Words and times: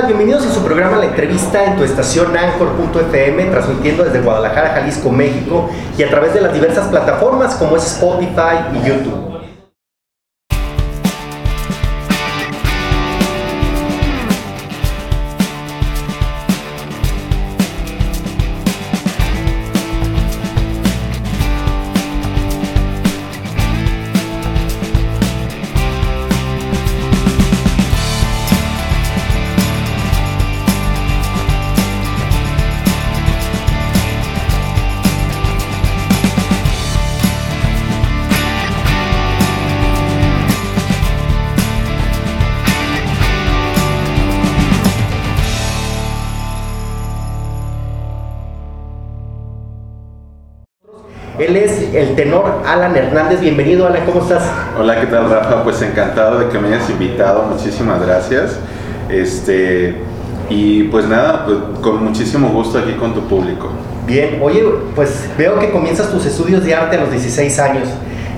Bienvenidos 0.00 0.46
a 0.46 0.50
su 0.50 0.64
programa 0.64 0.96
La 0.96 1.04
Entrevista 1.04 1.66
en 1.66 1.76
tu 1.76 1.84
estación 1.84 2.34
Anchor.fm, 2.34 3.44
transmitiendo 3.50 4.04
desde 4.04 4.22
Guadalajara, 4.22 4.70
Jalisco, 4.70 5.10
México, 5.10 5.68
y 5.98 6.02
a 6.02 6.08
través 6.08 6.32
de 6.32 6.40
las 6.40 6.54
diversas 6.54 6.88
plataformas 6.88 7.54
como 7.56 7.76
es 7.76 7.86
Spotify 7.86 8.56
y 8.72 8.88
YouTube. 8.88 9.31
Alan 52.66 52.96
Hernández. 52.96 53.40
Bienvenido, 53.40 53.86
Alan, 53.86 54.04
¿cómo 54.06 54.22
estás? 54.22 54.44
Hola, 54.78 55.00
¿qué 55.00 55.06
tal, 55.06 55.28
Rafa? 55.28 55.62
Pues 55.64 55.82
encantado 55.82 56.38
de 56.38 56.48
que 56.48 56.58
me 56.58 56.68
hayas 56.68 56.88
invitado. 56.90 57.42
Muchísimas 57.44 58.04
gracias. 58.04 58.58
Este, 59.08 59.96
y 60.48 60.84
pues 60.84 61.06
nada, 61.06 61.44
pues, 61.44 61.58
con 61.80 62.04
muchísimo 62.04 62.48
gusto 62.48 62.78
aquí 62.78 62.92
con 62.92 63.14
tu 63.14 63.22
público. 63.22 63.70
Bien, 64.06 64.38
oye, 64.42 64.64
pues 64.94 65.28
veo 65.36 65.58
que 65.58 65.70
comienzas 65.70 66.10
tus 66.10 66.24
estudios 66.26 66.64
de 66.64 66.74
arte 66.74 66.96
a 66.96 67.00
los 67.00 67.10
16 67.10 67.58
años. 67.58 67.88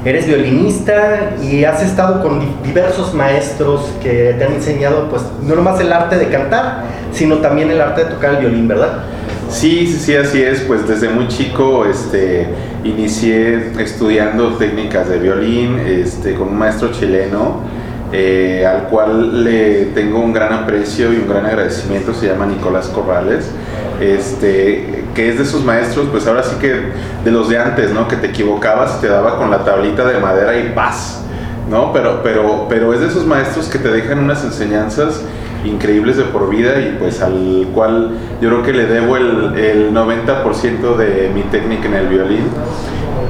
Eres 0.05 0.27
violinista 0.27 1.35
y 1.43 1.65
has 1.65 1.83
estado 1.83 2.23
con 2.23 2.41
diversos 2.63 3.15
maestros 3.15 3.91
que 4.03 4.35
te 4.39 4.45
han 4.45 4.53
enseñado, 4.53 5.09
pues, 5.09 5.23
no 5.43 5.55
nomás 5.55 5.81
el 5.81 5.93
arte 5.93 6.17
de 6.17 6.29
cantar, 6.29 6.85
sino 7.13 7.39
también 7.39 7.71
el 7.71 7.81
arte 7.81 8.05
de 8.05 8.11
tocar 8.11 8.35
el 8.35 8.41
violín, 8.41 8.69
¿verdad? 8.69 9.05
Sí, 9.55 9.87
sí, 9.87 9.99
sí, 10.01 10.17
así 10.17 10.43
es. 10.43 10.63
Pues 10.63 10.87
desde 10.87 11.09
muy 11.09 11.29
chico 11.29 11.87
este, 11.87 12.49
inicié 12.83 13.71
estudiando 13.79 14.55
técnicas 14.55 15.09
de 15.09 15.19
violín 15.19 15.79
este, 15.79 16.35
con 16.35 16.49
un 16.49 16.59
maestro 16.59 16.91
chileno, 16.91 17.61
eh, 18.13 18.67
al 18.67 18.89
cual 18.89 19.45
le 19.45 19.87
tengo 19.87 20.19
un 20.19 20.33
gran 20.33 20.53
aprecio 20.53 21.13
y 21.13 21.17
un 21.19 21.29
gran 21.29 21.47
agradecimiento, 21.47 22.13
se 22.13 22.27
llama 22.27 22.47
Nicolás 22.47 22.89
Corrales, 22.89 23.49
este, 24.01 25.05
que 25.15 25.29
es 25.29 25.39
de 25.39 25.47
sus 25.47 25.65
maestros, 25.65 26.09
pues 26.11 26.27
ahora 26.27 26.43
sí 26.43 26.57
que 26.61 26.75
de 27.25 27.31
los 27.31 27.49
de 27.49 27.57
antes, 27.57 27.93
¿no? 27.93 28.09
Que 28.09 28.17
te 28.17 28.27
equivocabas 28.27 28.97
y 28.99 29.03
te 29.03 29.09
daba 29.09 29.39
con 29.39 29.53
la 29.53 29.65
tablita 29.65 30.05
de 30.05 30.19
madera 30.19 30.59
y 30.59 30.73
paz, 30.75 31.23
¿no? 31.71 31.93
Pero, 31.93 32.23
pero, 32.25 32.67
pero 32.69 32.93
es 32.93 32.99
de 32.99 33.07
esos 33.07 33.25
maestros 33.25 33.69
que 33.69 33.79
te 33.79 33.89
dejan 33.89 34.19
unas 34.19 34.43
enseñanzas 34.43 35.23
increíbles 35.65 36.17
de 36.17 36.25
por 36.25 36.49
vida 36.49 36.81
y 36.81 36.97
pues 36.99 37.21
al 37.23 37.69
cual 37.75 38.11
yo 38.41 38.49
creo 38.49 38.63
que 38.63 38.73
le 38.73 38.87
debo 38.87 39.17
el, 39.17 39.59
el 39.59 39.93
90% 39.93 40.97
de 40.97 41.31
mi 41.35 41.43
técnica 41.43 41.89
en 41.89 41.95
el 41.95 42.09
violín. 42.09 42.45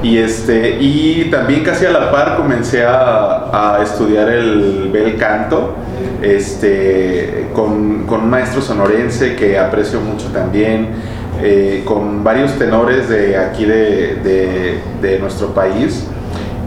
Y, 0.02 0.18
este, 0.18 0.76
y 0.80 1.30
también 1.30 1.64
casi 1.64 1.86
a 1.86 1.90
la 1.90 2.10
par 2.10 2.36
comencé 2.36 2.84
a, 2.84 3.78
estudiar 3.82 4.28
el 4.28 4.90
bel 4.92 5.16
canto 5.16 5.74
este, 6.22 7.48
con, 7.54 8.04
con, 8.06 8.20
un 8.20 8.30
maestro 8.30 8.60
sonorense 8.60 9.34
que 9.34 9.58
aprecio 9.58 10.00
mucho 10.00 10.28
también, 10.28 10.88
eh, 11.42 11.82
con 11.84 12.22
varios 12.22 12.52
tenores 12.58 13.08
de 13.08 13.36
aquí 13.36 13.64
de, 13.64 14.80
de 15.00 15.18
nuestro 15.18 15.54
país, 15.54 16.06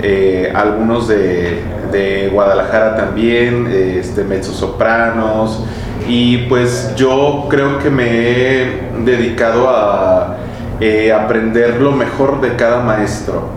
eh, 0.02 0.52
algunos 0.53 1.08
de, 1.08 1.62
de 1.91 2.30
Guadalajara 2.31 2.96
también, 2.96 3.68
este, 3.68 4.24
mezzosopranos, 4.24 5.63
y 6.08 6.38
pues 6.50 6.94
yo 6.96 7.47
creo 7.50 7.80
que 7.80 7.90
me 7.90 8.06
he 8.06 8.68
dedicado 9.03 9.69
a 9.69 10.38
eh, 10.80 11.12
aprender 11.12 11.81
lo 11.81 11.91
mejor 11.91 12.40
de 12.41 12.56
cada 12.56 12.81
maestro. 12.81 13.50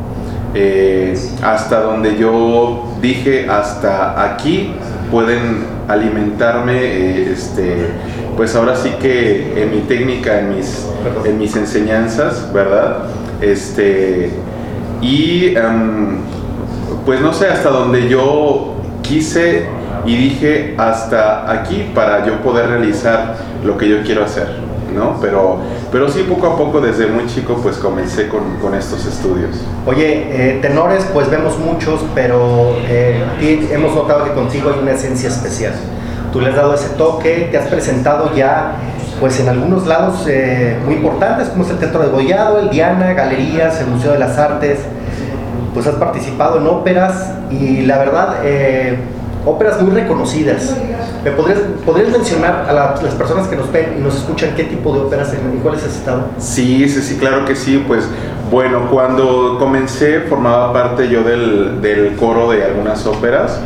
Eh, 0.55 1.17
hasta 1.43 1.81
donde 1.81 2.17
yo 2.17 2.97
dije, 3.01 3.49
hasta 3.49 4.33
aquí 4.33 4.73
pueden 5.11 5.65
alimentarme, 5.87 6.77
eh, 6.77 7.33
este, 7.33 7.87
pues 8.37 8.57
ahora 8.57 8.75
sí 8.75 8.91
que 9.01 9.63
en 9.63 9.71
mi 9.71 9.83
técnica, 9.83 10.41
en 10.41 10.57
mis, 10.57 10.87
en 11.25 11.39
mis 11.39 11.55
enseñanzas, 11.55 12.53
¿verdad? 12.53 13.05
Este, 13.41 14.31
y 15.01 15.55
um, 15.57 16.19
pues 17.05 17.21
no 17.21 17.33
sé, 17.33 17.49
hasta 17.49 17.71
donde 17.71 18.09
yo 18.09 18.75
quise 19.03 19.67
y 20.05 20.17
dije 20.17 20.75
hasta 20.79 21.51
aquí 21.51 21.91
para 21.95 22.27
yo 22.27 22.41
poder 22.43 22.69
realizar 22.69 23.37
lo 23.65 23.77
que 23.77 23.89
yo 23.89 24.03
quiero 24.03 24.25
hacer, 24.25 24.49
¿no? 24.95 25.19
Pero, 25.21 25.59
pero 25.93 26.09
sí, 26.09 26.25
poco 26.29 26.47
a 26.47 26.57
poco, 26.57 26.81
desde 26.81 27.07
muy 27.07 27.27
chico, 27.27 27.59
pues 27.63 27.77
comencé 27.77 28.29
con, 28.29 28.57
con 28.61 28.75
estos 28.75 29.05
estudios. 29.07 29.57
Oye, 29.87 30.27
eh, 30.31 30.59
tenores, 30.63 31.07
pues 31.13 31.31
vemos 31.31 31.59
muchos, 31.59 32.01
pero 32.15 32.77
eh, 32.89 33.23
hemos 33.71 33.95
notado 33.95 34.25
que 34.25 34.33
contigo 34.33 34.71
hay 34.75 34.81
una 34.81 34.93
esencia 34.93 35.29
especial. 35.29 35.75
Tú 36.33 36.41
le 36.41 36.51
has 36.51 36.57
dado 36.57 36.75
ese 36.75 36.91
toque, 36.91 37.49
te 37.51 37.59
has 37.59 37.67
presentado 37.67 38.35
ya 38.35 38.77
pues 39.21 39.39
en 39.39 39.49
algunos 39.51 39.87
lados 39.87 40.25
eh, 40.27 40.79
muy 40.85 40.95
importantes, 40.95 41.51
como 41.51 41.65
es 41.65 41.71
el 41.71 41.79
Teatro 41.79 42.01
de 42.01 42.09
Gollado, 42.09 42.59
el 42.59 42.71
Diana, 42.71 43.13
Galerías, 43.13 43.79
el 43.81 43.89
Museo 43.89 44.13
de 44.13 44.19
las 44.19 44.39
Artes, 44.39 44.79
pues 45.75 45.87
has 45.87 45.97
participado 45.97 46.59
en 46.59 46.67
óperas 46.67 47.33
y 47.51 47.83
la 47.83 47.99
verdad, 47.99 48.37
eh, 48.43 48.99
óperas 49.45 49.81
muy 49.83 49.93
reconocidas. 49.93 50.75
¿Me 51.23 51.33
podrías, 51.33 51.59
podrías 51.85 52.09
mencionar 52.11 52.65
a 52.67 52.73
la, 52.73 52.95
las 53.03 53.15
personas 53.15 53.47
que 53.47 53.57
nos 53.57 53.71
ven 53.71 53.97
y 53.99 54.01
nos 54.01 54.17
escuchan 54.17 54.55
qué 54.57 54.65
tipo 54.65 54.93
de 54.95 55.01
óperas 55.01 55.35
y 55.35 55.59
cuáles 55.59 55.85
has 55.85 55.97
estado? 55.97 56.29
Sí, 56.39 56.89
sí, 56.89 57.03
sí, 57.03 57.17
claro 57.17 57.45
que 57.45 57.55
sí. 57.55 57.85
Pues 57.87 58.09
bueno, 58.51 58.89
cuando 58.91 59.59
comencé 59.59 60.21
formaba 60.21 60.73
parte 60.73 61.09
yo 61.11 61.23
del, 61.23 61.83
del 61.83 62.17
coro 62.17 62.51
de 62.51 62.65
algunas 62.65 63.07
óperas 63.07 63.61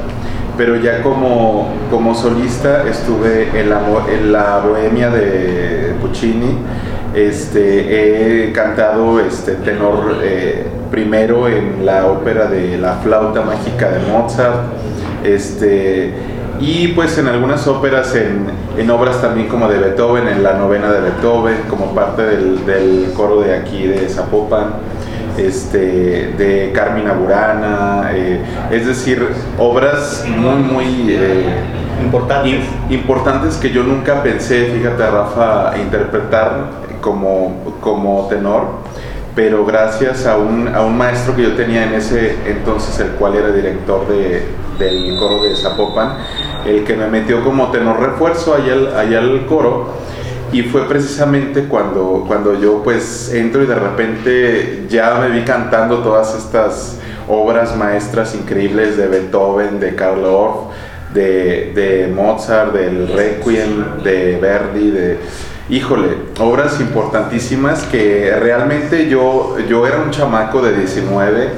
pero 0.56 0.76
ya 0.76 1.02
como, 1.02 1.68
como 1.90 2.14
solista 2.14 2.88
estuve 2.88 3.48
en 3.58 3.70
la, 3.70 3.80
en 4.12 4.32
la 4.32 4.58
Bohemia 4.58 5.10
de 5.10 5.94
Puccini, 6.00 6.58
este, 7.14 8.48
he 8.48 8.52
cantado 8.52 9.20
este, 9.20 9.52
tenor 9.54 10.16
eh, 10.22 10.66
primero 10.90 11.48
en 11.48 11.84
la 11.86 12.06
ópera 12.06 12.46
de 12.46 12.76
La 12.78 12.94
flauta 12.94 13.42
mágica 13.42 13.90
de 13.90 14.00
Mozart, 14.10 14.72
este, 15.24 16.12
y 16.60 16.88
pues 16.88 17.18
en 17.18 17.26
algunas 17.28 17.66
óperas, 17.66 18.14
en, 18.14 18.46
en, 18.78 18.90
obras 18.90 19.20
también 19.20 19.48
como 19.48 19.68
de 19.68 19.78
Beethoven, 19.78 20.28
en 20.28 20.42
la 20.42 20.54
novena 20.54 20.92
de 20.92 21.00
Beethoven, 21.00 21.62
como 21.68 21.94
parte 21.94 22.22
del, 22.22 22.64
del 22.64 23.12
coro 23.16 23.40
de 23.40 23.54
aquí 23.54 23.86
de 23.86 24.08
Zapopan 24.08 24.74
este, 25.38 26.32
de 26.36 26.72
Carmina 26.74 27.12
Burana, 27.12 28.10
eh, 28.12 28.40
es 28.70 28.86
decir, 28.86 29.26
obras 29.58 30.24
muy, 30.28 30.56
muy 30.56 31.06
eh, 31.08 31.44
importantes. 32.02 32.64
importantes 32.90 33.56
que 33.56 33.70
yo 33.70 33.82
nunca 33.82 34.22
pensé, 34.22 34.66
fíjate 34.66 35.10
Rafa, 35.10 35.74
interpretar 35.78 36.84
como, 37.00 37.76
como 37.80 38.26
tenor, 38.28 38.66
pero 39.34 39.64
gracias 39.66 40.26
a 40.26 40.36
un, 40.36 40.68
a 40.68 40.82
un 40.82 40.96
maestro 40.96 41.34
que 41.34 41.42
yo 41.42 41.52
tenía 41.54 41.84
en 41.84 41.94
ese 41.94 42.36
entonces, 42.46 42.98
el 43.00 43.10
cual 43.12 43.34
era 43.34 43.50
director 43.50 44.06
de, 44.08 44.42
del 44.78 45.18
coro 45.18 45.42
de 45.42 45.56
Zapopan, 45.56 46.18
el 46.66 46.84
que 46.84 46.96
me 46.96 47.08
metió 47.08 47.42
como 47.42 47.70
tenor 47.70 48.00
refuerzo 48.00 48.54
allá 48.54 48.72
al, 48.72 48.96
allá 48.96 49.18
al 49.18 49.46
coro, 49.46 50.03
y 50.54 50.62
fue 50.62 50.86
precisamente 50.86 51.64
cuando, 51.64 52.24
cuando 52.28 52.54
yo 52.54 52.80
pues 52.84 53.34
entro 53.34 53.64
y 53.64 53.66
de 53.66 53.74
repente 53.74 54.86
ya 54.88 55.16
me 55.16 55.28
vi 55.30 55.44
cantando 55.44 55.98
todas 55.98 56.32
estas 56.36 56.98
obras 57.28 57.76
maestras 57.76 58.36
increíbles 58.36 58.96
de 58.96 59.08
Beethoven, 59.08 59.80
de 59.80 59.96
Karl 59.96 60.24
Orff, 60.24 60.72
de, 61.12 62.08
Mozart, 62.14 62.72
del 62.72 63.08
Requiem, 63.08 64.02
de 64.04 64.38
Verdi, 64.40 64.90
de... 64.90 65.18
Híjole, 65.70 66.08
obras 66.38 66.80
importantísimas 66.80 67.82
que 67.84 68.32
realmente 68.38 69.08
yo, 69.08 69.56
yo 69.68 69.88
era 69.88 70.02
un 70.02 70.12
chamaco 70.12 70.62
de 70.62 70.72
19 70.76 71.48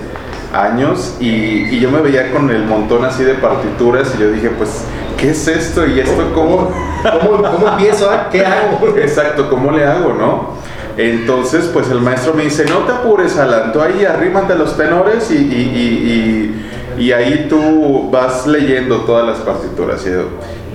años 0.54 1.16
y, 1.20 1.26
y 1.26 1.80
yo 1.80 1.90
me 1.90 2.00
veía 2.00 2.30
con 2.30 2.48
el 2.48 2.64
montón 2.64 3.04
así 3.04 3.24
de 3.24 3.34
partituras 3.34 4.14
y 4.16 4.22
yo 4.22 4.30
dije 4.30 4.48
pues 4.56 4.86
¿qué 5.18 5.30
es 5.30 5.48
esto? 5.48 5.86
¿Y 5.86 6.00
esto 6.00 6.32
cómo? 6.34 6.70
¿Cómo, 7.02 7.42
cómo 7.42 7.68
empiezo? 7.68 8.10
Ah? 8.10 8.28
¿Qué 8.30 8.44
hago? 8.44 8.96
Exacto, 8.98 9.48
¿cómo 9.48 9.70
le 9.70 9.84
hago, 9.84 10.12
no? 10.12 10.56
Entonces, 10.96 11.68
pues 11.72 11.90
el 11.90 12.00
maestro 12.00 12.32
me 12.32 12.44
dice, 12.44 12.64
no 12.64 12.78
te 12.80 12.92
apures, 12.92 13.36
Alan, 13.36 13.72
tú 13.72 13.80
ahí 13.82 14.04
arrímate 14.04 14.54
los 14.54 14.76
tenores 14.76 15.30
y, 15.30 15.34
y, 15.34 16.58
y, 16.98 17.02
Y 17.02 17.12
ahí 17.12 17.46
tú 17.50 18.08
vas 18.10 18.46
leyendo 18.46 19.00
todas 19.02 19.26
las 19.26 19.38
partituras. 19.38 20.06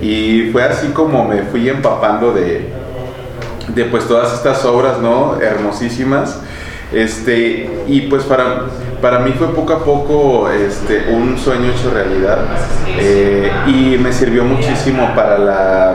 Y 0.00 0.50
fue 0.52 0.62
así 0.62 0.88
como 0.88 1.24
me 1.24 1.42
fui 1.42 1.68
empapando 1.68 2.32
de, 2.32 2.72
de 3.74 3.84
pues 3.86 4.06
todas 4.06 4.32
estas 4.32 4.64
obras, 4.64 4.98
¿no? 4.98 5.40
Hermosísimas. 5.40 6.40
Este, 6.92 7.84
y 7.88 8.02
pues 8.02 8.24
para, 8.24 8.66
para 9.00 9.20
mí 9.20 9.32
fue 9.32 9.48
poco 9.54 9.72
a 9.72 9.84
poco 9.84 10.50
este, 10.50 11.12
un 11.12 11.38
sueño 11.38 11.70
hecho 11.70 11.90
realidad 11.90 12.38
eh, 12.98 13.50
y 13.66 13.96
me 13.98 14.12
sirvió 14.12 14.44
muchísimo 14.44 15.10
para, 15.14 15.38
la, 15.38 15.94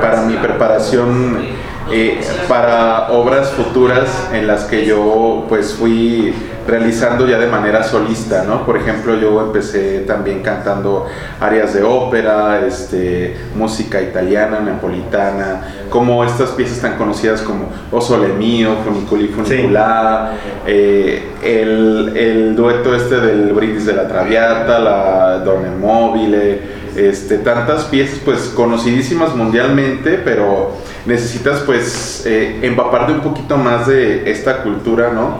para 0.00 0.22
mi 0.22 0.34
preparación 0.36 1.61
eh, 1.90 2.20
para 2.48 3.10
obras 3.12 3.50
futuras 3.50 4.28
en 4.32 4.46
las 4.46 4.64
que 4.64 4.86
yo 4.86 5.46
pues 5.48 5.74
fui 5.74 6.34
realizando 6.66 7.26
ya 7.26 7.38
de 7.38 7.48
manera 7.48 7.82
solista, 7.82 8.44
¿no? 8.44 8.64
Por 8.64 8.76
ejemplo, 8.76 9.16
yo 9.16 9.40
empecé 9.40 10.00
también 10.00 10.42
cantando 10.42 11.06
áreas 11.40 11.74
de 11.74 11.82
ópera, 11.82 12.64
este, 12.66 13.36
música 13.56 14.00
italiana, 14.00 14.60
napolitana, 14.60 15.62
como 15.90 16.24
estas 16.24 16.50
piezas 16.50 16.80
tan 16.80 16.96
conocidas 16.96 17.42
como 17.42 17.68
O 17.90 18.00
Sole 18.00 18.28
Mio, 18.34 18.76
Funiculi 18.84 19.28
Funiculá, 19.28 20.32
eh, 20.66 21.30
el, 21.42 22.16
el, 22.16 22.56
dueto 22.56 22.94
este 22.94 23.20
del 23.20 23.52
Brindis 23.52 23.86
de 23.86 23.94
la 23.94 24.06
Traviata, 24.06 24.78
la 24.78 25.38
Donna 25.38 25.72
Mobile, 25.78 26.81
este, 26.96 27.38
tantas 27.38 27.84
piezas 27.84 28.18
pues 28.24 28.52
conocidísimas 28.54 29.34
mundialmente, 29.34 30.20
pero 30.24 30.72
necesitas 31.06 31.60
pues 31.60 32.24
eh, 32.26 32.58
empaparte 32.62 33.12
un 33.12 33.20
poquito 33.20 33.56
más 33.56 33.86
de 33.86 34.30
esta 34.30 34.62
cultura, 34.62 35.12
¿no? 35.12 35.38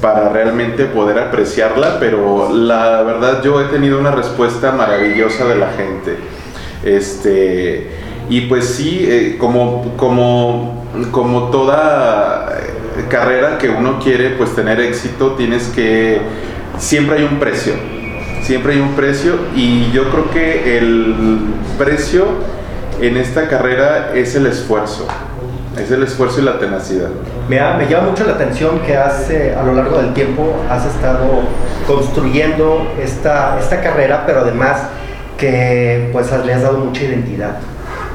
Para 0.00 0.28
realmente 0.28 0.84
poder 0.84 1.18
apreciarla, 1.18 1.98
pero 1.98 2.52
la 2.52 3.02
verdad 3.02 3.42
yo 3.42 3.60
he 3.60 3.64
tenido 3.64 3.98
una 3.98 4.10
respuesta 4.10 4.72
maravillosa 4.72 5.46
de 5.46 5.54
la 5.56 5.72
gente. 5.72 6.16
Este, 6.84 7.90
y 8.28 8.42
pues 8.42 8.66
sí, 8.66 9.04
eh, 9.08 9.36
como, 9.38 9.96
como, 9.96 10.86
como 11.10 11.50
toda 11.50 12.58
carrera 13.08 13.58
que 13.58 13.68
uno 13.68 13.98
quiere 13.98 14.30
pues 14.30 14.54
tener 14.54 14.80
éxito, 14.80 15.32
tienes 15.32 15.64
que, 15.68 16.20
siempre 16.78 17.18
hay 17.18 17.24
un 17.24 17.38
precio, 17.38 17.74
siempre 18.50 18.72
hay 18.72 18.80
un 18.80 18.96
precio 18.96 19.34
y 19.54 19.92
yo 19.92 20.10
creo 20.10 20.28
que 20.32 20.76
el 20.76 21.14
precio 21.78 22.24
en 23.00 23.16
esta 23.16 23.46
carrera 23.46 24.10
es 24.12 24.34
el 24.34 24.44
esfuerzo. 24.46 25.06
Es 25.80 25.88
el 25.92 26.02
esfuerzo 26.02 26.40
y 26.40 26.42
la 26.42 26.58
tenacidad. 26.58 27.10
Me, 27.48 27.60
me 27.74 27.86
llama 27.88 28.08
mucho 28.08 28.24
la 28.24 28.32
atención 28.32 28.80
que 28.80 28.96
has, 28.96 29.30
a 29.56 29.62
lo 29.62 29.72
largo 29.74 29.98
del 29.98 30.12
tiempo 30.14 30.52
has 30.68 30.84
estado 30.84 31.42
construyendo 31.86 32.88
esta, 33.00 33.56
esta 33.60 33.80
carrera, 33.80 34.24
pero 34.26 34.40
además 34.40 34.78
que 35.38 36.10
pues 36.12 36.26
le 36.44 36.52
has 36.52 36.62
dado 36.62 36.78
mucha 36.78 37.04
identidad. 37.04 37.58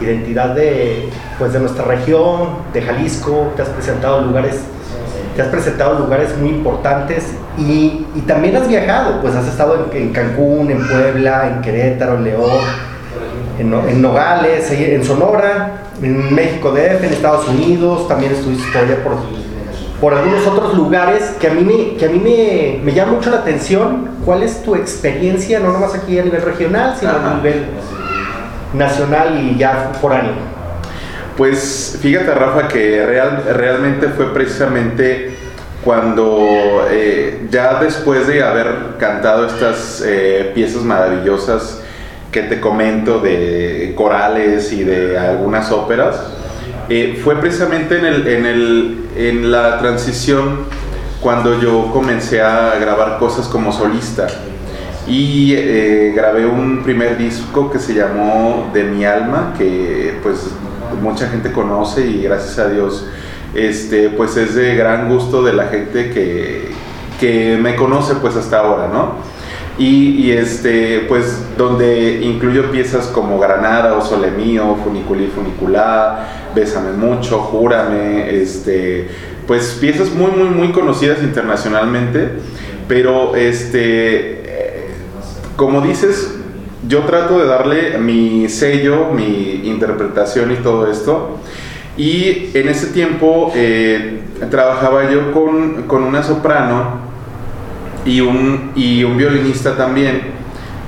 Identidad 0.02 0.50
de, 0.50 1.12
pues, 1.40 1.54
de 1.54 1.62
nuestra 1.62 1.86
región, 1.86 2.58
de 2.74 2.82
Jalisco, 2.82 3.54
te 3.56 3.62
has 3.62 3.70
presentado 3.70 4.20
en 4.20 4.28
lugares 4.28 4.60
te 5.34 5.42
has 5.42 5.48
presentado 5.48 5.96
en 5.96 6.04
lugares 6.04 6.38
muy 6.38 6.50
importantes 6.50 7.34
y, 7.58 8.06
y, 8.16 8.22
también 8.28 8.56
has 8.56 8.68
viajado, 8.68 9.22
pues 9.22 9.36
has 9.36 9.48
estado 9.48 9.88
en, 9.92 9.98
en 10.02 10.14
Cancún, 10.14 10.70
en 10.72 10.86
Puebla, 10.88 11.52
en 11.54 11.62
Querétaro, 11.62 12.16
en 12.18 12.24
León, 12.26 12.62
en, 13.60 14.02
Nogales, 14.02 14.70
en 14.72 15.04
Sonora, 15.04 15.84
en 16.02 16.34
México 16.34 16.72
DF, 16.72 17.04
en 17.04 17.14
Estados 17.14 17.48
Unidos, 17.48 18.08
también 18.08 18.34
estuviste 18.34 18.70
todavía 18.72 19.04
por, 19.04 19.14
por 20.02 20.14
algunos 20.14 20.46
otros 20.46 20.74
lugares 20.76 21.36
que 21.40 21.48
a 21.48 21.54
mí, 21.54 21.64
me, 21.64 21.96
que 21.98 22.06
a 22.06 22.10
mí 22.10 22.20
me, 22.20 22.84
me 22.84 22.94
llama 22.94 23.14
mucho 23.14 23.30
la 23.30 23.38
atención. 23.38 24.10
¿Cuál 24.26 24.44
es 24.44 24.62
tu 24.64 24.76
experiencia, 24.76 25.60
no 25.60 25.72
nomás 25.72 25.96
aquí 25.96 26.20
a 26.20 26.24
nivel 26.24 26.42
regional, 26.42 26.96
sino 27.00 27.12
a 27.12 27.36
nivel 27.36 27.66
nacional 28.74 29.40
y 29.42 29.58
ya 29.58 29.92
foráneo? 30.02 30.34
Pues 31.38 31.98
fíjate 32.02 32.34
Rafa 32.34 32.68
que 32.68 33.06
real, 33.06 33.44
realmente 33.54 34.08
fue 34.08 34.34
precisamente 34.34 35.35
cuando 35.86 36.88
eh, 36.90 37.46
ya 37.52 37.80
después 37.80 38.26
de 38.26 38.42
haber 38.44 38.96
cantado 39.00 39.46
estas 39.46 40.04
eh, 40.04 40.52
piezas 40.56 40.82
maravillosas 40.82 41.80
que 42.32 42.42
te 42.42 42.60
comento 42.60 43.20
de 43.20 43.94
corales 43.96 44.74
y 44.74 44.84
de 44.84 45.16
algunas 45.16 45.72
óperas, 45.72 46.20
eh, 46.90 47.22
fue 47.24 47.40
precisamente 47.40 48.00
en, 48.00 48.06
el, 48.06 48.28
en, 48.28 48.46
el, 48.48 49.06
en 49.16 49.52
la 49.52 49.78
transición 49.78 50.66
cuando 51.22 51.62
yo 51.62 51.92
comencé 51.94 52.42
a 52.42 52.74
grabar 52.80 53.20
cosas 53.20 53.48
como 53.48 53.72
solista. 53.72 54.26
Y 55.08 55.54
grabé 56.16 56.48
un 56.48 56.82
primer 56.82 57.16
disco 57.16 57.70
que 57.70 57.78
se 57.78 57.94
llamó 57.94 58.72
De 58.74 58.84
mi 58.86 59.06
alma, 59.06 59.54
que 59.56 60.18
pues 60.24 60.48
mucha 61.00 61.28
gente 61.28 61.52
conoce 61.52 62.08
y 62.08 62.24
gracias 62.24 62.58
a 62.58 62.70
Dios 62.70 63.06
este, 63.56 64.10
pues 64.10 64.38
es 64.38 64.56
de 64.56 64.76
gran 64.76 65.10
gusto 65.10 65.44
de 65.44 65.54
la 65.54 65.68
gente 65.68 66.12
que, 66.12 66.70
que 67.20 67.58
me 67.58 67.76
conoce 67.76 68.16
pues 68.16 68.36
hasta 68.36 68.60
ahora, 68.60 68.88
¿no? 68.88 69.14
Y, 69.78 70.32
este, 70.32 71.06
pues 71.10 71.44
donde 71.58 72.22
incluyo 72.22 72.72
piezas 72.72 73.08
como 73.08 73.40
Granada 73.40 73.96
o 73.96 74.02
Sole 74.02 74.32
Mío, 74.32 74.78
Funiculi 74.82 75.28
Funiculá, 75.28 76.52
Bésame 76.56 76.94
Mucho, 76.94 77.40
Júrame, 77.40 78.42
este, 78.42 79.10
pues 79.46 79.78
piezas 79.82 80.12
muy, 80.12 80.32
muy, 80.32 80.48
muy 80.48 80.72
conocidas 80.72 81.22
internacionalmente, 81.24 82.30
pero 82.88 83.36
este, 83.36 84.46
como 85.58 85.82
dices, 85.82 86.36
yo 86.88 87.02
trato 87.02 87.40
de 87.40 87.46
darle 87.46 87.98
mi 87.98 88.48
sello, 88.50 89.12
mi 89.14 89.62
interpretación 89.66 90.52
y 90.52 90.56
todo 90.58 90.90
esto. 90.90 91.40
Y 91.98 92.50
en 92.54 92.68
ese 92.68 92.88
tiempo 92.88 93.52
eh, 93.56 94.22
trabajaba 94.52 95.10
yo 95.10 95.32
con, 95.32 95.84
con 95.84 96.04
una 96.04 96.24
soprano 96.24 97.00
y 98.06 98.22
un, 98.22 98.72
y 98.76 99.04
un 99.04 99.18
violinista 99.18 99.78
también. 99.78 100.36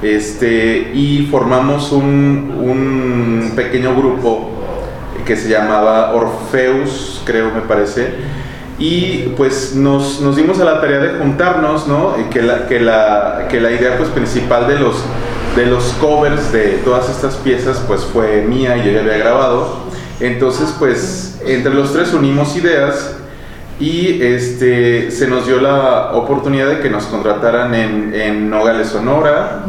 Este, 0.02 0.92
y 0.94 1.28
formamos 1.32 1.92
un, 1.92 2.54
un, 2.62 3.54
pequeño 3.56 3.96
grupo 3.96 4.52
que 5.26 5.36
se 5.36 5.50
llamaba 5.50 6.14
Orfeus, 6.14 7.22
creo 7.26 7.52
me 7.52 7.62
parece. 7.62 8.10
Y 8.78 9.34
pues 9.36 9.76
nos, 9.76 10.22
nos 10.22 10.36
dimos 10.36 10.60
a 10.60 10.66
la 10.66 10.80
tarea 10.82 11.00
de 11.00 11.18
juntarnos, 11.18 11.88
¿no? 11.88 12.16
Que 12.30 12.44
la, 12.44 12.68
que 12.68 12.80
la, 12.80 13.48
que 13.50 13.60
la 13.60 13.72
idea 13.72 13.98
pues, 13.98 14.10
principal 14.10 14.68
de 14.68 14.78
los, 14.78 15.04
de 15.56 15.66
los 15.66 15.84
covers 16.00 16.52
de 16.52 16.80
todas 16.86 17.10
estas 17.10 17.36
piezas 17.38 17.84
pues 17.88 18.02
fue 18.02 18.44
mía 18.44 18.78
y 18.78 18.86
yo 18.86 18.92
ya 18.92 19.00
había 19.00 19.18
grabado. 19.18 19.87
Entonces 20.20 20.74
pues 20.78 21.40
entre 21.46 21.74
los 21.74 21.94
tres 21.94 22.14
unimos 22.14 22.56
ideas 22.56 23.18
y 23.80 24.22
este, 24.24 25.12
se 25.12 25.28
nos 25.28 25.46
dio 25.46 25.62
la 25.62 26.12
oportunidad 26.14 26.68
de 26.68 26.80
que 26.80 26.90
nos 26.90 27.06
contrataran 27.06 27.76
en, 27.76 28.50
Nogales, 28.50 28.88
Sonora, 28.88 29.66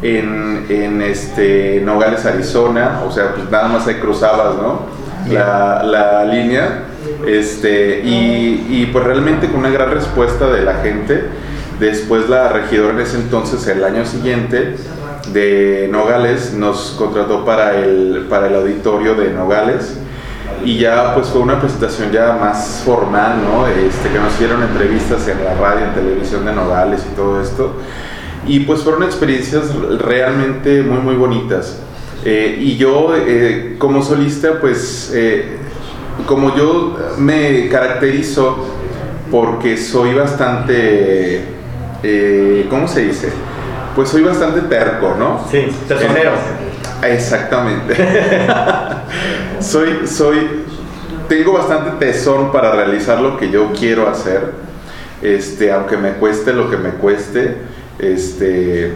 en, 0.00 1.02
este, 1.02 1.82
Nogales, 1.84 2.24
Arizona, 2.24 3.02
o 3.06 3.12
sea, 3.12 3.34
pues 3.34 3.50
nada 3.50 3.68
más 3.68 3.86
ahí 3.86 3.96
cruzabas, 3.96 4.56
¿no? 4.56 4.86
La, 5.30 5.82
la, 5.82 6.24
línea, 6.24 6.84
este, 7.26 8.00
y, 8.02 8.66
y, 8.70 8.88
pues 8.90 9.04
realmente 9.04 9.48
con 9.48 9.60
una 9.60 9.68
gran 9.68 9.90
respuesta 9.90 10.46
de 10.46 10.62
la 10.62 10.76
gente. 10.76 11.24
Después 11.78 12.28
la 12.28 12.48
regidora 12.48 12.94
en 12.94 13.00
ese 13.00 13.16
entonces, 13.16 13.66
el 13.66 13.84
año 13.84 14.06
siguiente, 14.06 14.76
de 15.28 15.88
Nogales, 15.90 16.54
nos 16.54 16.94
contrató 16.98 17.44
para 17.44 17.76
el, 17.76 18.26
para 18.28 18.48
el 18.48 18.54
auditorio 18.56 19.14
de 19.14 19.30
Nogales 19.30 19.98
y 20.64 20.78
ya 20.78 21.14
pues 21.14 21.28
fue 21.28 21.40
una 21.40 21.58
presentación 21.58 22.10
ya 22.10 22.36
más 22.40 22.82
formal, 22.84 23.42
¿no? 23.42 23.66
Este, 23.66 24.10
que 24.10 24.18
nos 24.18 24.34
hicieron 24.34 24.62
entrevistas 24.62 25.26
en 25.28 25.42
la 25.44 25.54
radio, 25.54 25.86
en 25.86 25.94
televisión 25.94 26.44
de 26.44 26.52
Nogales 26.52 27.02
y 27.10 27.16
todo 27.16 27.40
esto. 27.40 27.74
Y 28.46 28.60
pues 28.60 28.80
fueron 28.80 29.02
experiencias 29.02 29.74
realmente 29.98 30.82
muy, 30.82 30.98
muy 30.98 31.14
bonitas. 31.14 31.80
Eh, 32.24 32.58
y 32.60 32.76
yo 32.76 33.14
eh, 33.16 33.76
como 33.78 34.02
solista, 34.02 34.60
pues 34.60 35.10
eh, 35.14 35.56
como 36.26 36.54
yo 36.54 36.98
me 37.18 37.68
caracterizo 37.68 38.66
porque 39.30 39.76
soy 39.76 40.12
bastante, 40.14 41.44
¿cómo 42.68 42.88
se 42.88 43.04
dice? 43.06 43.32
Pues 44.00 44.12
soy 44.12 44.22
bastante 44.22 44.62
terco, 44.62 45.14
¿no? 45.18 45.44
Sí, 45.50 45.68
tesonero. 45.86 46.30
Exactamente. 47.02 47.94
soy, 49.60 50.06
soy, 50.06 50.64
tengo 51.28 51.52
bastante 51.52 52.06
tesón 52.06 52.50
para 52.50 52.72
realizar 52.72 53.20
lo 53.20 53.36
que 53.36 53.50
yo 53.50 53.72
quiero 53.78 54.08
hacer, 54.08 54.52
este, 55.20 55.70
aunque 55.70 55.98
me 55.98 56.12
cueste 56.12 56.54
lo 56.54 56.70
que 56.70 56.78
me 56.78 56.92
cueste, 56.92 57.58
este, 57.98 58.94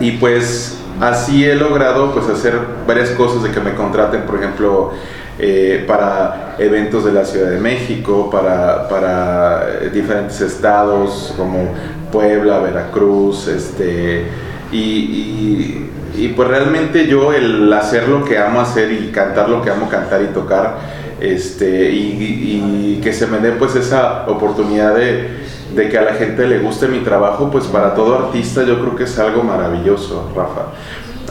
y 0.00 0.10
pues 0.16 0.76
así 1.00 1.48
he 1.48 1.54
logrado 1.54 2.12
pues 2.12 2.28
hacer 2.28 2.58
varias 2.88 3.10
cosas 3.10 3.44
de 3.44 3.52
que 3.52 3.60
me 3.60 3.74
contraten, 3.74 4.22
por 4.22 4.40
ejemplo, 4.40 4.90
eh, 5.38 5.84
para 5.86 6.56
eventos 6.58 7.04
de 7.04 7.12
la 7.12 7.24
Ciudad 7.24 7.48
de 7.48 7.60
México, 7.60 8.28
para, 8.28 8.88
para 8.88 9.68
diferentes 9.92 10.40
estados 10.40 11.32
como 11.36 11.68
Puebla, 12.14 12.60
Veracruz, 12.60 13.48
este, 13.48 14.24
y, 14.70 15.88
y, 16.16 16.28
pues 16.36 16.48
realmente 16.48 17.08
yo 17.08 17.32
el 17.32 17.72
hacer 17.72 18.08
lo 18.08 18.24
que 18.24 18.38
amo 18.38 18.60
hacer 18.60 18.92
y 18.92 19.08
cantar 19.08 19.48
lo 19.48 19.60
que 19.60 19.70
amo 19.70 19.88
cantar 19.88 20.22
y 20.22 20.32
tocar, 20.32 20.78
este, 21.20 21.90
y, 21.90 22.96
y 22.96 23.00
que 23.02 23.12
se 23.12 23.26
me 23.26 23.38
dé 23.38 23.50
pues 23.50 23.74
esa 23.74 24.26
oportunidad 24.28 24.94
de, 24.94 25.28
de 25.74 25.88
que 25.88 25.98
a 25.98 26.02
la 26.02 26.14
gente 26.14 26.46
le 26.46 26.60
guste 26.60 26.86
mi 26.86 27.00
trabajo, 27.00 27.50
pues 27.50 27.64
para 27.64 27.94
todo 27.94 28.26
artista 28.26 28.62
yo 28.62 28.78
creo 28.80 28.94
que 28.94 29.04
es 29.04 29.18
algo 29.18 29.42
maravilloso, 29.42 30.30
Rafa. 30.36 30.66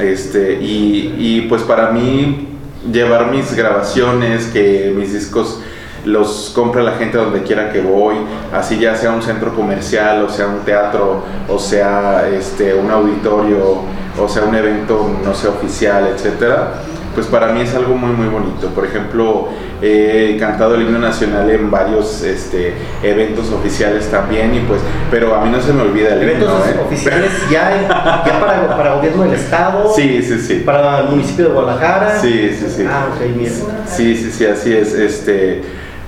Este, 0.03 0.59
y, 0.61 1.15
y 1.17 1.41
pues 1.47 1.61
para 1.61 1.91
mí 1.91 2.49
llevar 2.91 3.31
mis 3.31 3.55
grabaciones, 3.55 4.47
que 4.47 4.93
mis 4.93 5.13
discos 5.13 5.61
los 6.05 6.51
compra 6.53 6.83
la 6.83 6.93
gente 6.93 7.17
donde 7.17 7.43
quiera 7.43 7.71
que 7.71 7.81
voy, 7.81 8.15
así 8.53 8.79
ya 8.79 8.95
sea 8.95 9.11
un 9.11 9.21
centro 9.21 9.53
comercial, 9.55 10.23
o 10.23 10.29
sea 10.29 10.47
un 10.47 10.59
teatro, 10.59 11.23
o 11.47 11.59
sea 11.59 12.27
este, 12.29 12.73
un 12.73 12.91
auditorio, 12.91 13.81
o 14.19 14.27
sea 14.27 14.43
un 14.43 14.55
evento, 14.55 15.09
no 15.23 15.33
sé, 15.33 15.47
oficial, 15.47 16.07
etcétera 16.13 16.73
pues 17.13 17.27
para 17.27 17.51
mí 17.51 17.61
es 17.61 17.73
algo 17.75 17.95
muy 17.95 18.11
muy 18.11 18.27
bonito. 18.27 18.67
Por 18.69 18.85
ejemplo, 18.85 19.49
he 19.81 20.37
cantado 20.39 20.75
el 20.75 20.83
himno 20.83 20.99
nacional 20.99 21.49
en 21.49 21.69
varios 21.69 22.23
este, 22.23 22.73
eventos 23.03 23.51
oficiales 23.51 24.09
también 24.09 24.55
y 24.55 24.59
pues, 24.61 24.81
pero 25.11 25.35
a 25.35 25.43
mí 25.43 25.51
no 25.51 25.61
se 25.61 25.73
me 25.73 25.81
olvida 25.81 26.13
el 26.13 26.23
eventos 26.23 26.49
himno. 26.49 26.81
¿eh? 26.81 26.85
oficiales 26.85 27.31
ya, 27.49 28.23
ya 28.25 28.39
para, 28.39 28.75
para 28.75 28.95
gobierno 28.95 29.23
del 29.23 29.33
estado. 29.33 29.93
Sí, 29.95 30.21
sí, 30.23 30.39
sí. 30.39 30.63
Para 30.65 31.01
el 31.01 31.09
municipio 31.09 31.45
de 31.45 31.51
Guadalajara. 31.51 32.19
Sí, 32.19 32.55
sí, 32.57 32.65
sí. 32.67 32.85
Ah, 32.89 33.07
ok, 33.13 33.35
mira. 33.35 33.51
Sí, 33.85 34.15
sí, 34.15 34.31
sí, 34.31 34.45
así 34.45 34.73
es. 34.75 34.93
Este, 34.93 35.61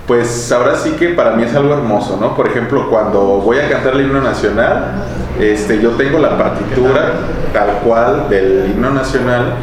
pues 0.06 0.52
ahora 0.52 0.76
sí 0.76 0.90
que 0.92 1.10
para 1.10 1.32
mí 1.32 1.42
es 1.42 1.54
algo 1.54 1.74
hermoso, 1.74 2.16
¿no? 2.20 2.36
Por 2.36 2.46
ejemplo, 2.46 2.88
cuando 2.88 3.20
voy 3.40 3.58
a 3.58 3.68
cantar 3.68 3.94
el 3.94 4.02
himno 4.02 4.20
nacional, 4.20 5.04
este, 5.40 5.80
yo 5.80 5.90
tengo 5.90 6.18
la 6.18 6.38
partitura 6.38 7.12
tal 7.52 7.80
cual 7.84 8.28
del 8.28 8.70
himno 8.70 8.90
nacional 8.90 9.54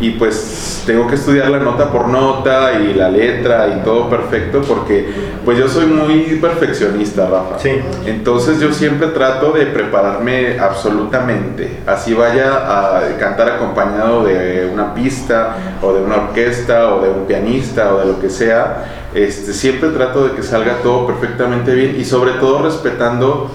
y 0.00 0.10
pues 0.10 0.82
tengo 0.84 1.06
que 1.06 1.14
estudiar 1.14 1.48
la 1.48 1.60
nota 1.60 1.90
por 1.90 2.08
nota 2.08 2.72
y 2.72 2.92
la 2.92 3.08
letra 3.08 3.68
y 3.68 3.84
todo 3.84 4.10
perfecto 4.10 4.60
porque 4.66 5.08
pues 5.44 5.56
yo 5.56 5.68
soy 5.68 5.86
muy 5.86 6.38
perfeccionista, 6.40 7.28
Rafa. 7.28 7.60
Sí. 7.60 7.70
Entonces 8.04 8.58
yo 8.58 8.72
siempre 8.72 9.08
trato 9.08 9.52
de 9.52 9.66
prepararme 9.66 10.58
absolutamente, 10.58 11.78
así 11.86 12.14
vaya 12.14 12.96
a 12.96 13.16
cantar 13.18 13.50
acompañado 13.50 14.24
de 14.24 14.68
una 14.72 14.92
pista 14.92 15.56
o 15.80 15.92
de 15.92 16.02
una 16.02 16.16
orquesta 16.16 16.94
o 16.94 17.00
de 17.00 17.10
un 17.10 17.26
pianista 17.26 17.94
o 17.94 18.00
de 18.00 18.06
lo 18.06 18.20
que 18.20 18.28
sea, 18.28 19.01
este, 19.14 19.52
siempre 19.52 19.90
trato 19.90 20.28
de 20.28 20.34
que 20.34 20.42
salga 20.42 20.78
todo 20.82 21.06
perfectamente 21.06 21.74
bien 21.74 21.96
y 21.98 22.04
sobre 22.04 22.32
todo 22.32 22.62
respetando 22.62 23.50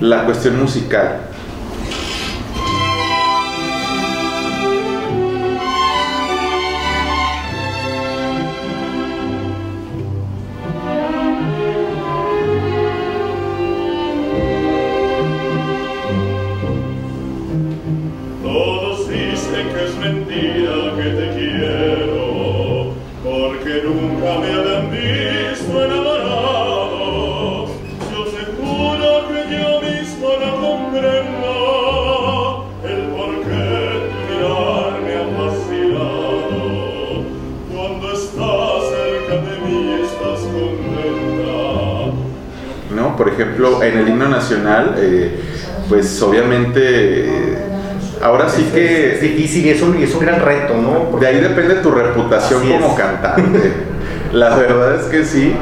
la 0.00 0.24
cuestión 0.24 0.60
musical. 0.60 1.20
Pues 45.90 46.22
obviamente, 46.22 47.58
ahora 48.22 48.48
sí 48.48 48.70
que... 48.72 49.14
Es 49.14 49.20
difícil 49.20 49.66
y 49.66 49.70
es 49.70 49.82
un, 49.82 49.96
es 49.96 50.14
un 50.14 50.20
gran 50.20 50.40
reto, 50.40 50.74
¿no? 50.76 51.18
de 51.18 51.26
ahí 51.26 51.40
depende 51.40 51.74
tu 51.76 51.90
reputación 51.90 52.62
como 52.66 52.94
cantante. 52.94 53.72
La 54.32 54.54
verdad 54.54 54.94
es 54.94 55.06
que 55.06 55.24
sí. 55.24 55.52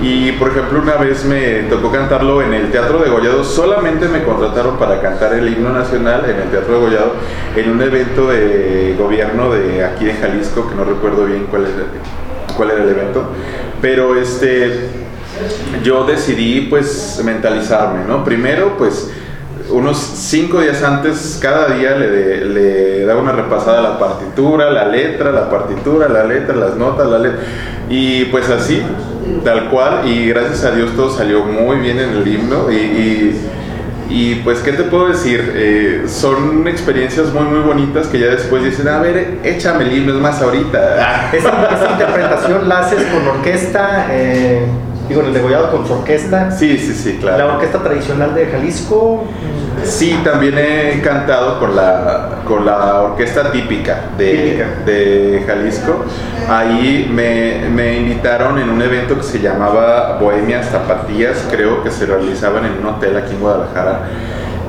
Y 0.00 0.32
por 0.32 0.50
ejemplo, 0.50 0.80
una 0.80 0.96
vez 0.96 1.24
me 1.24 1.64
tocó 1.68 1.90
cantarlo 1.90 2.42
en 2.42 2.54
el 2.54 2.70
Teatro 2.70 2.98
de 2.98 3.10
Gollado. 3.10 3.42
Solamente 3.42 4.06
me 4.06 4.22
contrataron 4.22 4.78
para 4.78 5.00
cantar 5.00 5.34
el 5.34 5.48
himno 5.48 5.72
nacional 5.72 6.24
en 6.30 6.40
el 6.42 6.48
Teatro 6.50 6.74
de 6.74 6.80
Gollado 6.80 7.12
en 7.56 7.70
un 7.70 7.82
evento 7.82 8.28
de 8.28 8.94
gobierno 8.96 9.52
de 9.52 9.84
aquí 9.84 10.04
de 10.04 10.14
Jalisco, 10.14 10.68
que 10.68 10.76
no 10.76 10.84
recuerdo 10.84 11.26
bien 11.26 11.46
cuál 11.50 11.62
era, 11.62 12.54
cuál 12.56 12.70
era 12.70 12.84
el 12.84 12.88
evento. 12.88 13.24
Pero 13.80 14.16
este 14.16 14.90
yo 15.82 16.04
decidí 16.04 16.62
pues 16.62 17.20
mentalizarme, 17.24 18.04
¿no? 18.06 18.24
Primero 18.24 18.76
pues 18.76 19.11
unos 19.72 19.98
cinco 19.98 20.60
días 20.60 20.82
antes, 20.82 21.38
cada 21.40 21.74
día 21.74 21.96
le, 21.96 22.44
le, 22.44 23.04
daba 23.04 23.20
una 23.20 23.32
repasada 23.32 23.78
a 23.78 23.82
la 23.82 23.98
partitura, 23.98 24.70
la 24.70 24.86
letra, 24.86 25.32
la 25.32 25.50
partitura, 25.50 26.08
la 26.08 26.24
letra, 26.24 26.54
las 26.54 26.76
notas, 26.76 27.08
la 27.08 27.18
letra. 27.18 27.40
Y 27.88 28.26
pues 28.26 28.48
así, 28.48 28.82
tal 29.44 29.70
cual, 29.70 30.06
y 30.06 30.28
gracias 30.28 30.64
a 30.64 30.70
Dios 30.72 30.94
todo 30.94 31.10
salió 31.10 31.44
muy 31.44 31.78
bien 31.78 31.98
en 31.98 32.10
el 32.10 32.26
himno. 32.26 32.70
Y, 32.70 33.36
y, 34.08 34.34
pues, 34.44 34.58
¿qué 34.60 34.72
te 34.72 34.82
puedo 34.82 35.08
decir? 35.08 35.52
Eh, 35.54 36.04
son 36.06 36.68
experiencias 36.68 37.32
muy, 37.32 37.44
muy 37.44 37.60
bonitas 37.60 38.08
que 38.08 38.18
ya 38.18 38.26
después 38.26 38.62
dicen, 38.62 38.88
a 38.88 38.98
ver, 38.98 39.38
échame 39.42 39.84
el 39.84 39.96
himno, 39.96 40.14
es 40.14 40.20
más 40.20 40.42
ahorita. 40.42 41.30
Esta, 41.32 41.88
interpretación 41.92 42.68
la 42.68 42.80
haces 42.80 43.02
con 43.06 43.26
orquesta. 43.26 44.08
Eh 44.10 44.66
digo, 45.12 45.20
en 45.22 45.28
el 45.28 45.34
degollado 45.34 45.70
con 45.70 45.86
su 45.86 45.92
orquesta. 45.92 46.50
Sí, 46.50 46.78
sí, 46.78 46.94
sí, 46.94 47.18
claro. 47.20 47.38
La 47.38 47.54
orquesta 47.54 47.82
tradicional 47.82 48.34
de 48.34 48.46
Jalisco. 48.46 49.24
Sí, 49.84 50.18
también 50.24 50.56
he 50.58 51.00
cantado 51.02 51.58
con 51.58 51.74
la, 51.74 52.42
con 52.46 52.64
la 52.64 53.02
orquesta 53.02 53.50
típica 53.50 54.10
de, 54.16 54.64
de 54.86 55.44
Jalisco. 55.46 56.04
Ahí 56.48 57.10
me, 57.12 57.68
me, 57.68 57.98
invitaron 57.98 58.58
en 58.58 58.70
un 58.70 58.80
evento 58.80 59.16
que 59.16 59.24
se 59.24 59.40
llamaba 59.40 60.18
Bohemias 60.18 60.68
Zapatillas, 60.70 61.46
creo 61.50 61.82
que 61.82 61.90
se 61.90 62.06
realizaban 62.06 62.64
en 62.64 62.72
un 62.80 62.86
hotel 62.86 63.16
aquí 63.16 63.34
en 63.34 63.40
Guadalajara. 63.40 64.00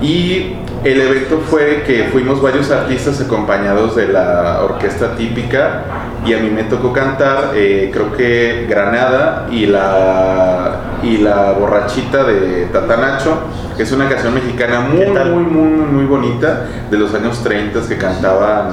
Y 0.02 0.56
el 0.84 1.00
evento 1.00 1.42
fue 1.50 1.84
que 1.86 2.10
fuimos 2.12 2.42
varios 2.42 2.72
artistas 2.72 3.22
acompañados 3.22 3.96
de 3.96 4.08
la 4.08 4.62
orquesta 4.64 5.16
típica 5.16 5.84
y 6.26 6.34
a 6.34 6.40
mí 6.40 6.50
me 6.50 6.64
tocó 6.64 6.94
cantar, 6.94 7.52
eh, 7.54 7.90
creo 7.94 8.16
que 8.16 8.66
Granada 8.70 9.48
y 9.52 9.66
la, 9.66 11.00
y 11.04 11.18
la 11.18 11.52
borrachita 11.52 12.24
de 12.24 12.68
Tatanacho, 12.68 13.40
que 13.76 13.84
es 13.84 13.92
una 13.92 14.08
canción 14.08 14.34
mexicana 14.34 14.80
muy, 14.80 15.06
muy, 15.06 15.44
muy, 15.44 15.86
muy 15.92 16.06
bonita 16.06 16.66
de 16.90 16.98
los 16.98 17.14
años 17.14 17.44
30 17.44 17.82
que 17.88 17.98
cantaban, 17.98 18.70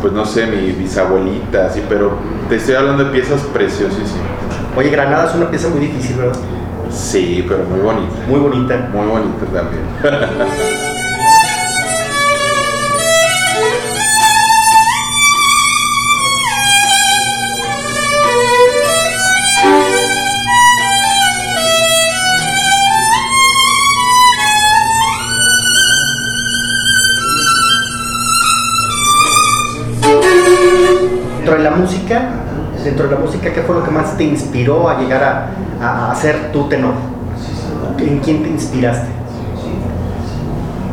pues 0.00 0.12
no 0.12 0.24
sé, 0.24 0.46
mi 0.46 0.72
bisabuelita, 0.72 1.66
así, 1.66 1.82
pero 1.88 2.16
te 2.48 2.56
estoy 2.56 2.74
hablando 2.74 3.04
de 3.04 3.10
piezas 3.10 3.42
preciosísimas. 3.52 4.26
Oye, 4.76 4.90
Granada 4.90 5.28
es 5.28 5.34
una 5.34 5.50
pieza 5.50 5.68
muy 5.68 5.80
difícil, 5.80 6.16
¿verdad? 6.16 6.38
Sí, 6.90 7.44
pero 7.48 7.64
muy 7.64 7.80
bonita. 7.80 8.16
Muy 8.26 8.40
bonita. 8.40 8.88
Muy 8.92 9.06
bonita 9.06 9.46
también. 9.52 10.78
Dentro 31.48 31.64
de 31.64 31.70
la 31.70 31.76
música, 31.76 32.28
dentro 32.84 33.08
de 33.08 33.14
la 33.14 33.20
música, 33.22 33.50
¿qué 33.54 33.62
fue 33.62 33.74
lo 33.74 33.82
que 33.82 33.90
más 33.90 34.18
te 34.18 34.24
inspiró 34.24 34.86
a 34.86 35.00
llegar 35.00 35.48
a, 35.80 36.10
a, 36.10 36.14
ser 36.14 36.52
tu 36.52 36.68
tenor? 36.68 36.92
¿En 37.96 38.18
quién 38.18 38.42
te 38.42 38.50
inspiraste? 38.50 39.08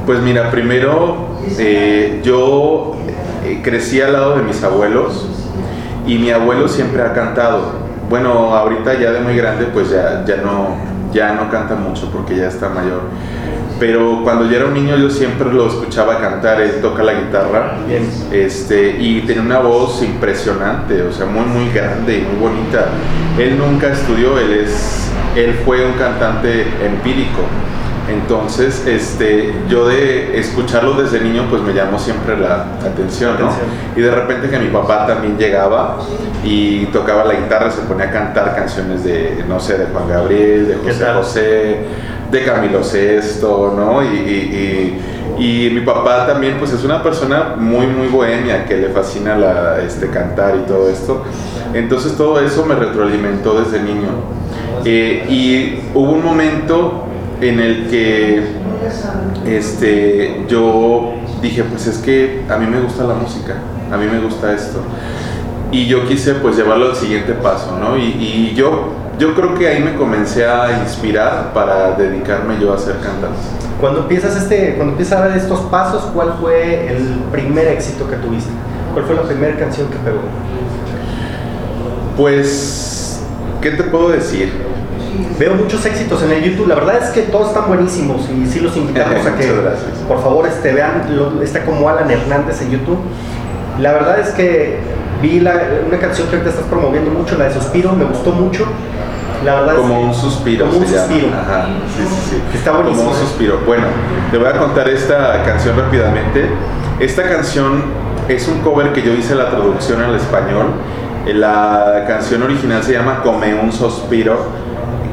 Pues 0.05 0.21
mira, 0.21 0.49
primero 0.51 1.27
eh, 1.59 2.21
yo 2.23 2.95
eh, 3.43 3.59
crecí 3.61 3.99
al 3.99 4.13
lado 4.13 4.37
de 4.37 4.43
mis 4.43 4.63
abuelos 4.63 5.27
y 6.07 6.19
mi 6.19 6.31
abuelo 6.31 6.69
siempre 6.69 7.01
ha 7.01 7.11
cantado. 7.11 7.73
Bueno, 8.09 8.55
ahorita 8.55 8.93
ya 8.93 9.11
de 9.11 9.19
muy 9.19 9.35
grande 9.35 9.65
pues 9.65 9.89
ya, 9.89 10.23
ya, 10.25 10.37
no, 10.37 10.77
ya 11.11 11.33
no 11.33 11.51
canta 11.51 11.75
mucho 11.75 12.09
porque 12.13 12.37
ya 12.37 12.47
está 12.47 12.69
mayor. 12.69 13.01
Pero 13.79 14.21
cuando 14.23 14.45
yo 14.45 14.55
era 14.55 14.65
un 14.65 14.73
niño 14.73 14.95
yo 14.95 15.09
siempre 15.09 15.51
lo 15.51 15.67
escuchaba 15.67 16.19
cantar, 16.19 16.61
él 16.61 16.79
toca 16.81 17.03
la 17.03 17.13
guitarra 17.13 17.77
Este, 18.31 18.97
y 18.99 19.21
tiene 19.21 19.41
una 19.41 19.59
voz 19.59 20.01
impresionante, 20.01 21.01
o 21.01 21.11
sea, 21.11 21.25
muy 21.25 21.45
muy 21.45 21.69
grande 21.73 22.19
y 22.19 22.21
muy 22.21 22.49
bonita. 22.49 22.85
Él 23.37 23.57
nunca 23.57 23.91
estudió, 23.91 24.39
él, 24.39 24.53
es, 24.53 25.09
él 25.35 25.59
fue 25.65 25.85
un 25.85 25.93
cantante 25.93 26.65
empírico. 26.83 27.41
Entonces, 28.07 28.85
este, 28.85 29.51
yo 29.67 29.87
de 29.87 30.39
escucharlo 30.39 30.93
desde 30.93 31.21
niño, 31.21 31.47
pues 31.49 31.63
me 31.63 31.73
llamó 31.73 31.97
siempre 31.97 32.37
la 32.37 32.67
atención, 32.85 33.35
¿no? 33.39 33.49
Y 33.95 34.01
de 34.01 34.11
repente 34.11 34.47
que 34.47 34.59
mi 34.59 34.67
papá 34.67 35.07
también 35.07 35.37
llegaba 35.37 35.97
y 36.43 36.85
tocaba 36.87 37.25
la 37.25 37.33
guitarra, 37.33 37.71
se 37.71 37.81
ponía 37.81 38.05
a 38.05 38.11
cantar 38.11 38.55
canciones 38.55 39.03
de, 39.03 39.43
no 39.49 39.59
sé, 39.59 39.79
de 39.79 39.85
Juan 39.87 40.07
Gabriel, 40.07 40.67
de 40.67 40.75
José 40.75 41.05
José, 41.15 41.79
de 42.31 42.43
Camilo 42.43 42.83
Sesto, 42.83 43.73
¿no? 43.75 44.03
Y, 44.03 44.99
y, 45.37 45.69
mi 45.73 45.81
papá 45.81 46.25
también, 46.25 46.55
pues 46.57 46.71
es 46.71 46.83
una 46.83 47.03
persona 47.03 47.55
muy, 47.57 47.87
muy 47.87 48.07
bohemia, 48.07 48.65
que 48.65 48.77
le 48.77 48.89
fascina 48.89 49.35
la, 49.37 49.81
este, 49.81 50.09
cantar 50.09 50.55
y 50.55 50.67
todo 50.67 50.89
esto. 50.89 51.23
Entonces 51.73 52.15
todo 52.15 52.39
eso 52.39 52.65
me 52.65 52.75
retroalimentó 52.75 53.59
desde 53.59 53.81
niño. 53.81 54.09
Eh, 54.85 55.25
y 55.29 55.97
hubo 55.97 56.11
un 56.11 56.23
momento 56.23 57.05
en 57.41 57.59
el 57.59 57.87
que 57.87 58.43
este, 59.45 60.45
yo 60.47 61.13
dije, 61.41 61.63
pues 61.63 61.87
es 61.87 61.97
que 61.99 62.43
a 62.49 62.57
mí 62.57 62.65
me 62.67 62.79
gusta 62.81 63.03
la 63.03 63.13
música, 63.13 63.55
a 63.91 63.97
mí 63.97 64.05
me 64.05 64.19
gusta 64.19 64.53
esto. 64.53 64.79
Y 65.71 65.87
yo 65.87 66.07
quise 66.07 66.35
pues 66.35 66.55
llevarlo 66.55 66.89
al 66.89 66.95
siguiente 66.95 67.33
paso, 67.33 67.77
¿no? 67.79 67.97
Y, 67.97 68.53
yo, 68.55 68.89
yo 69.17 69.33
creo 69.33 69.55
que 69.55 69.67
ahí 69.67 69.81
me 69.81 69.95
comencé 69.95 70.45
a 70.45 70.79
inspirar 70.83 71.53
para 71.53 71.91
dedicarme 71.91 72.59
yo 72.59 72.73
a 72.73 72.77
ser 72.77 72.95
cantante. 72.95 73.39
Cuando 73.79 74.01
empiezas, 74.01 74.35
este, 74.35 74.75
cuando 74.75 74.93
empiezas 74.93 75.19
a 75.19 75.27
dar 75.27 75.37
estos 75.37 75.59
pasos, 75.61 76.03
¿cuál 76.13 76.35
fue 76.39 76.89
el 76.89 77.19
primer 77.31 77.67
éxito 77.67 78.09
que 78.09 78.15
tuviste? 78.17 78.51
¿Cuál 78.93 79.05
fue 79.05 79.15
la 79.15 79.23
primera 79.23 79.57
canción 79.57 79.87
que 79.87 79.97
pegó? 79.97 80.19
Pues, 82.17 83.21
¿qué 83.61 83.71
te 83.71 83.83
puedo 83.83 84.09
decir? 84.09 84.51
Veo 85.39 85.55
muchos 85.55 85.85
éxitos 85.85 86.21
en 86.23 86.31
el 86.31 86.43
YouTube. 86.43 86.67
La 86.67 86.75
verdad 86.75 87.03
es 87.03 87.09
que 87.09 87.23
todos 87.23 87.49
están 87.49 87.67
buenísimos 87.67 88.29
y 88.29 88.45
sí 88.47 88.59
los 88.59 88.75
invitamos 88.75 89.25
a 89.25 89.35
que, 89.35 89.51
por 90.07 90.21
favor, 90.21 90.47
este, 90.47 90.73
vean. 90.73 91.03
está 91.41 91.63
como 91.63 91.87
Alan 91.87 92.09
Hernández 92.09 92.61
en 92.61 92.71
YouTube. 92.71 92.99
La 93.79 93.91
verdad 93.91 94.19
es 94.19 94.29
que 94.29 94.79
vi 95.21 95.39
una 95.39 95.99
canción 95.99 96.27
que 96.27 96.35
ahorita 96.35 96.51
estás 96.51 96.67
promoviendo 96.67 97.11
mucho, 97.11 97.37
la 97.37 97.45
de 97.45 97.53
Suspiro, 97.53 97.91
me 97.93 98.05
gustó 98.05 98.31
mucho. 98.31 98.65
La 99.45 99.61
verdad 99.61 99.75
como 99.75 100.01
un 100.01 100.13
suspiro. 100.13 100.65
Como 100.65 100.79
un 100.79 100.87
suspiro. 100.87 101.27
Ajá, 101.27 101.67
sí, 101.95 102.03
sí, 102.03 102.29
sí. 102.31 102.57
Está 102.57 102.71
buenísimo. 102.71 103.05
Como 103.05 103.15
un 103.15 103.27
suspiro. 103.27 103.59
Bueno, 103.65 103.85
te 104.31 104.37
voy 104.37 104.47
a 104.47 104.57
contar 104.57 104.89
esta 104.89 105.43
canción 105.43 105.77
rápidamente. 105.77 106.49
Esta 106.99 107.23
canción 107.23 107.83
es 108.27 108.47
un 108.47 108.59
cover 108.59 108.91
que 108.91 109.03
yo 109.03 109.13
hice 109.13 109.35
la 109.35 109.49
traducción 109.49 110.01
al 110.01 110.15
español. 110.15 110.67
La 111.27 112.05
canción 112.07 112.41
original 112.43 112.83
se 112.83 112.93
llama 112.93 113.21
Come 113.23 113.53
un 113.53 113.71
suspiro 113.71 114.37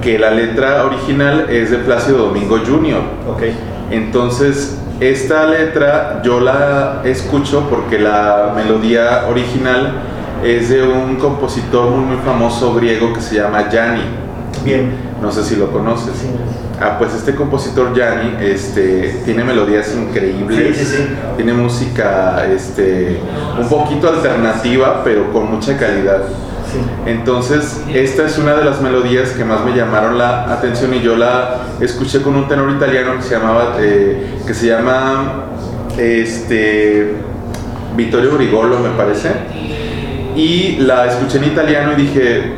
que 0.03 0.19
la 0.19 0.31
letra 0.31 0.85
original 0.85 1.47
es 1.49 1.71
de 1.71 1.79
Plácido 1.79 2.27
Domingo 2.27 2.59
Jr. 2.59 3.01
Okay. 3.35 3.57
Entonces, 3.91 4.79
esta 5.01 5.47
letra 5.47 6.21
yo 6.25 6.41
la 6.41 7.03
escucho 7.05 7.69
porque 7.69 7.99
la 7.99 8.53
melodía 8.55 9.25
original 9.29 9.93
es 10.43 10.69
de 10.71 10.83
un 10.83 11.17
compositor 11.17 11.91
muy, 11.91 12.05
muy 12.05 12.17
famoso 12.25 12.75
griego 12.75 13.13
que 13.13 13.21
se 13.21 13.37
llama 13.37 13.69
Yanni. 13.71 14.03
Bien. 14.65 14.93
No 15.21 15.31
sé 15.31 15.45
si 15.45 15.57
lo 15.57 15.71
conoces. 15.71 16.15
Sí. 16.17 16.29
Ah, 16.81 16.97
pues 16.99 17.15
este 17.15 17.35
compositor 17.37 17.95
Yanni 17.95 18.45
este, 18.45 19.21
tiene 19.25 19.45
melodías 19.45 19.95
increíbles, 19.95 20.77
sí, 20.77 20.85
sí, 20.85 21.09
tiene 21.37 21.53
música 21.53 22.45
este, 22.53 23.21
un 23.57 23.69
poquito 23.69 24.09
alternativa, 24.09 25.03
pero 25.05 25.33
con 25.33 25.49
mucha 25.49 25.77
calidad. 25.77 26.23
Entonces, 27.07 27.83
esta 27.93 28.27
es 28.27 28.39
una 28.39 28.55
de 28.55 28.65
las 28.65 28.81
melodías 28.81 29.31
que 29.31 29.45
más 29.45 29.65
me 29.65 29.77
llamaron 29.77 30.19
la 30.19 30.53
atención 30.53 30.93
y 30.95 31.01
yo 31.01 31.17
la 31.17 31.61
escuché 31.81 32.23
con 32.23 32.35
un 32.35 32.49
tenor 32.49 32.71
italiano 32.71 33.17
que 33.17 33.23
se 33.23 33.37
llamaba, 33.37 33.77
eh, 33.79 34.39
que 34.45 34.55
se 34.55 34.67
llama, 34.67 35.45
este, 35.99 37.15
Vittorio 37.95 38.33
Brigolo, 38.33 38.81
me 38.81 38.91
parece. 38.91 39.31
Y 40.37 40.77
la 40.79 41.07
escuché 41.07 41.39
en 41.39 41.45
italiano 41.45 41.93
y 41.93 41.97
dije, 41.97 42.55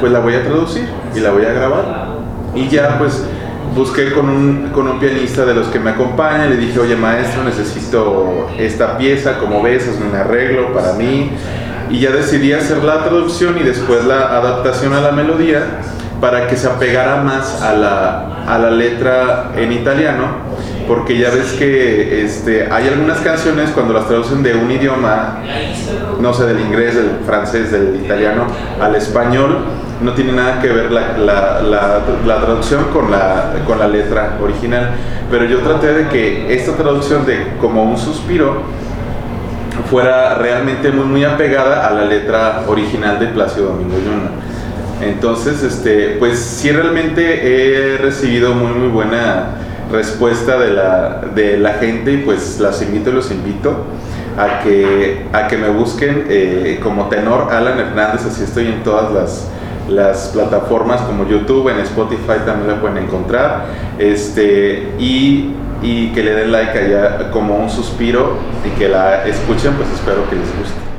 pues 0.00 0.12
la 0.12 0.20
voy 0.20 0.34
a 0.34 0.42
traducir 0.42 0.88
y 1.14 1.20
la 1.20 1.30
voy 1.30 1.44
a 1.44 1.52
grabar. 1.52 2.08
Y 2.54 2.68
ya, 2.68 2.98
pues, 2.98 3.24
busqué 3.74 4.12
con 4.12 4.28
un, 4.28 4.70
con 4.72 4.88
un 4.88 4.98
pianista 4.98 5.44
de 5.44 5.54
los 5.54 5.68
que 5.68 5.78
me 5.78 5.90
acompaña, 5.90 6.46
le 6.46 6.56
dije, 6.56 6.78
oye 6.80 6.96
maestro, 6.96 7.44
necesito 7.44 8.48
esta 8.58 8.98
pieza, 8.98 9.38
como 9.38 9.62
ves, 9.62 9.86
es 9.86 9.96
un 9.96 10.14
arreglo 10.14 10.72
para 10.72 10.94
mí 10.94 11.30
y 11.90 11.98
ya 11.98 12.10
decidí 12.10 12.52
hacer 12.52 12.82
la 12.84 13.04
traducción 13.04 13.58
y 13.58 13.62
después 13.62 14.04
la 14.04 14.36
adaptación 14.36 14.92
a 14.92 15.00
la 15.00 15.12
melodía 15.12 15.64
para 16.20 16.46
que 16.46 16.56
se 16.56 16.68
apegara 16.68 17.16
más 17.22 17.62
a 17.62 17.72
la, 17.74 18.44
a 18.46 18.58
la 18.58 18.70
letra 18.70 19.52
en 19.56 19.72
italiano 19.72 20.26
porque 20.90 21.16
ya 21.16 21.30
ves 21.30 21.52
que 21.52 22.24
este, 22.24 22.66
hay 22.68 22.88
algunas 22.88 23.18
canciones 23.18 23.70
cuando 23.70 23.94
las 23.94 24.08
traducen 24.08 24.42
de 24.42 24.56
un 24.56 24.68
idioma, 24.72 25.38
no 26.18 26.34
sé, 26.34 26.46
del 26.46 26.58
inglés, 26.58 26.96
del 26.96 27.10
francés, 27.24 27.70
del 27.70 28.00
italiano 28.04 28.48
al 28.80 28.96
español, 28.96 29.58
no 30.02 30.14
tiene 30.14 30.32
nada 30.32 30.60
que 30.60 30.66
ver 30.66 30.90
la, 30.90 31.16
la, 31.16 31.60
la, 32.26 32.40
traducción 32.40 32.86
con 32.92 33.08
la, 33.08 33.52
con 33.68 33.78
la 33.78 33.86
letra 33.86 34.38
original. 34.42 34.90
Pero 35.30 35.44
yo 35.44 35.58
traté 35.58 35.92
de 35.92 36.08
que 36.08 36.52
esta 36.52 36.72
traducción 36.72 37.24
de 37.24 37.52
como 37.60 37.84
un 37.84 37.96
suspiro 37.96 38.62
fuera 39.88 40.34
realmente 40.34 40.90
muy, 40.90 41.04
muy 41.04 41.22
apegada 41.22 41.86
a 41.86 41.92
la 41.92 42.04
letra 42.04 42.64
original 42.66 43.20
de 43.20 43.28
Plácido 43.28 43.66
Domingo 43.66 43.94
Yuna. 43.96 45.08
Entonces, 45.08 45.62
este, 45.62 46.16
pues 46.18 46.40
sí 46.40 46.72
realmente 46.72 47.94
he 47.94 47.96
recibido 47.96 48.54
muy, 48.54 48.72
muy 48.72 48.88
buena 48.88 49.59
respuesta 49.90 50.58
de 50.58 50.72
la, 50.72 51.22
de 51.34 51.58
la 51.58 51.74
gente 51.74 52.12
y 52.12 52.16
pues 52.18 52.58
las 52.60 52.82
invito 52.82 53.10
y 53.10 53.12
los 53.14 53.30
invito 53.30 53.84
a 54.38 54.60
que, 54.62 55.26
a 55.32 55.48
que 55.48 55.56
me 55.56 55.68
busquen 55.68 56.26
eh, 56.28 56.78
como 56.82 57.08
tenor 57.08 57.52
Alan 57.52 57.78
Hernández, 57.78 58.24
así 58.26 58.44
estoy 58.44 58.68
en 58.68 58.82
todas 58.82 59.12
las, 59.12 59.48
las 59.88 60.28
plataformas 60.28 61.00
como 61.02 61.28
YouTube, 61.28 61.68
en 61.68 61.80
Spotify 61.80 62.38
también 62.46 62.68
la 62.68 62.80
pueden 62.80 62.98
encontrar. 62.98 63.66
Este, 63.98 64.94
y 64.98 65.54
y 65.82 66.08
que 66.12 66.22
le 66.22 66.34
den 66.34 66.52
like 66.52 66.78
allá 66.78 67.30
como 67.30 67.56
un 67.56 67.70
suspiro 67.70 68.36
y 68.64 68.78
que 68.78 68.88
la 68.88 69.26
escuchen, 69.26 69.74
pues 69.74 69.88
espero 69.92 70.28
que 70.28 70.36
les 70.36 70.58
guste. 70.58 70.89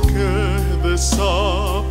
Que 0.00 0.88
desaparece 0.88 1.87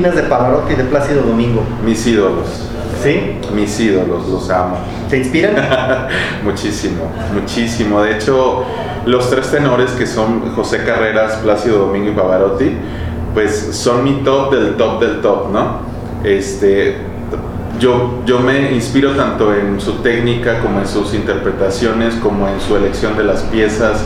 opinas 0.00 0.16
de 0.16 0.22
Pavarotti 0.22 0.72
y 0.72 0.76
de 0.76 0.84
Plácido 0.84 1.22
Domingo? 1.22 1.62
Mis 1.84 2.06
ídolos. 2.06 2.46
¿Sí? 3.02 3.38
Mis 3.54 3.78
ídolos, 3.78 4.26
los 4.28 4.48
amo. 4.48 4.78
¿Te 5.10 5.18
inspiran? 5.18 5.54
muchísimo, 6.42 7.04
muchísimo. 7.34 8.00
De 8.00 8.16
hecho, 8.16 8.64
los 9.04 9.28
tres 9.28 9.50
tenores 9.50 9.90
que 9.90 10.06
son 10.06 10.54
José 10.54 10.84
Carreras, 10.84 11.36
Plácido 11.42 11.80
Domingo 11.80 12.08
y 12.08 12.14
Pavarotti, 12.14 12.72
pues 13.34 13.68
son 13.72 14.04
mi 14.04 14.22
top 14.24 14.54
del 14.54 14.76
top 14.76 15.00
del 15.00 15.20
top, 15.20 15.50
¿no? 15.50 15.80
Este, 16.24 16.96
yo, 17.78 18.22
yo 18.24 18.40
me 18.40 18.72
inspiro 18.72 19.10
tanto 19.12 19.54
en 19.54 19.82
su 19.82 19.96
técnica 19.96 20.60
como 20.60 20.80
en 20.80 20.86
sus 20.86 21.12
interpretaciones, 21.12 22.14
como 22.14 22.48
en 22.48 22.58
su 22.58 22.74
elección 22.74 23.18
de 23.18 23.24
las 23.24 23.42
piezas. 23.42 24.02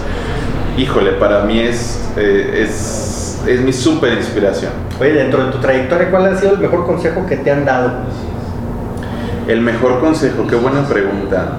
Híjole, 0.76 1.12
para 1.12 1.44
mí 1.44 1.60
es, 1.60 2.00
eh, 2.16 2.64
es, 2.64 3.13
es 3.46 3.60
mi 3.60 3.72
súper 3.72 4.14
inspiración. 4.14 4.72
Oye, 5.00 5.12
dentro 5.12 5.44
de 5.44 5.52
tu 5.52 5.58
trayectoria, 5.58 6.10
¿cuál 6.10 6.26
ha 6.26 6.36
sido 6.36 6.54
el 6.54 6.58
mejor 6.58 6.86
consejo 6.86 7.26
que 7.26 7.36
te 7.36 7.50
han 7.50 7.64
dado? 7.64 7.92
El 9.48 9.60
mejor 9.60 10.00
consejo, 10.00 10.46
qué 10.46 10.56
buena 10.56 10.86
pregunta. 10.86 11.58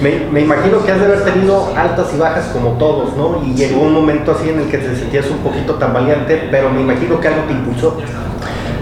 Me, 0.00 0.26
me, 0.30 0.40
imagino 0.40 0.84
que 0.84 0.90
has 0.90 0.98
de 0.98 1.06
haber 1.06 1.24
tenido 1.24 1.72
altas 1.76 2.08
y 2.14 2.18
bajas 2.18 2.46
como 2.52 2.72
todos, 2.72 3.16
¿no? 3.16 3.40
Y 3.44 3.54
llegó 3.54 3.82
un 3.82 3.94
momento 3.94 4.32
así 4.32 4.50
en 4.50 4.60
el 4.60 4.68
que 4.68 4.78
te 4.78 4.94
sentías 4.96 5.30
un 5.30 5.38
poquito 5.38 5.74
tambaleante, 5.74 6.48
pero 6.50 6.68
me 6.68 6.80
imagino 6.80 7.20
que 7.20 7.28
algo 7.28 7.42
te 7.42 7.52
impulsó. 7.52 7.96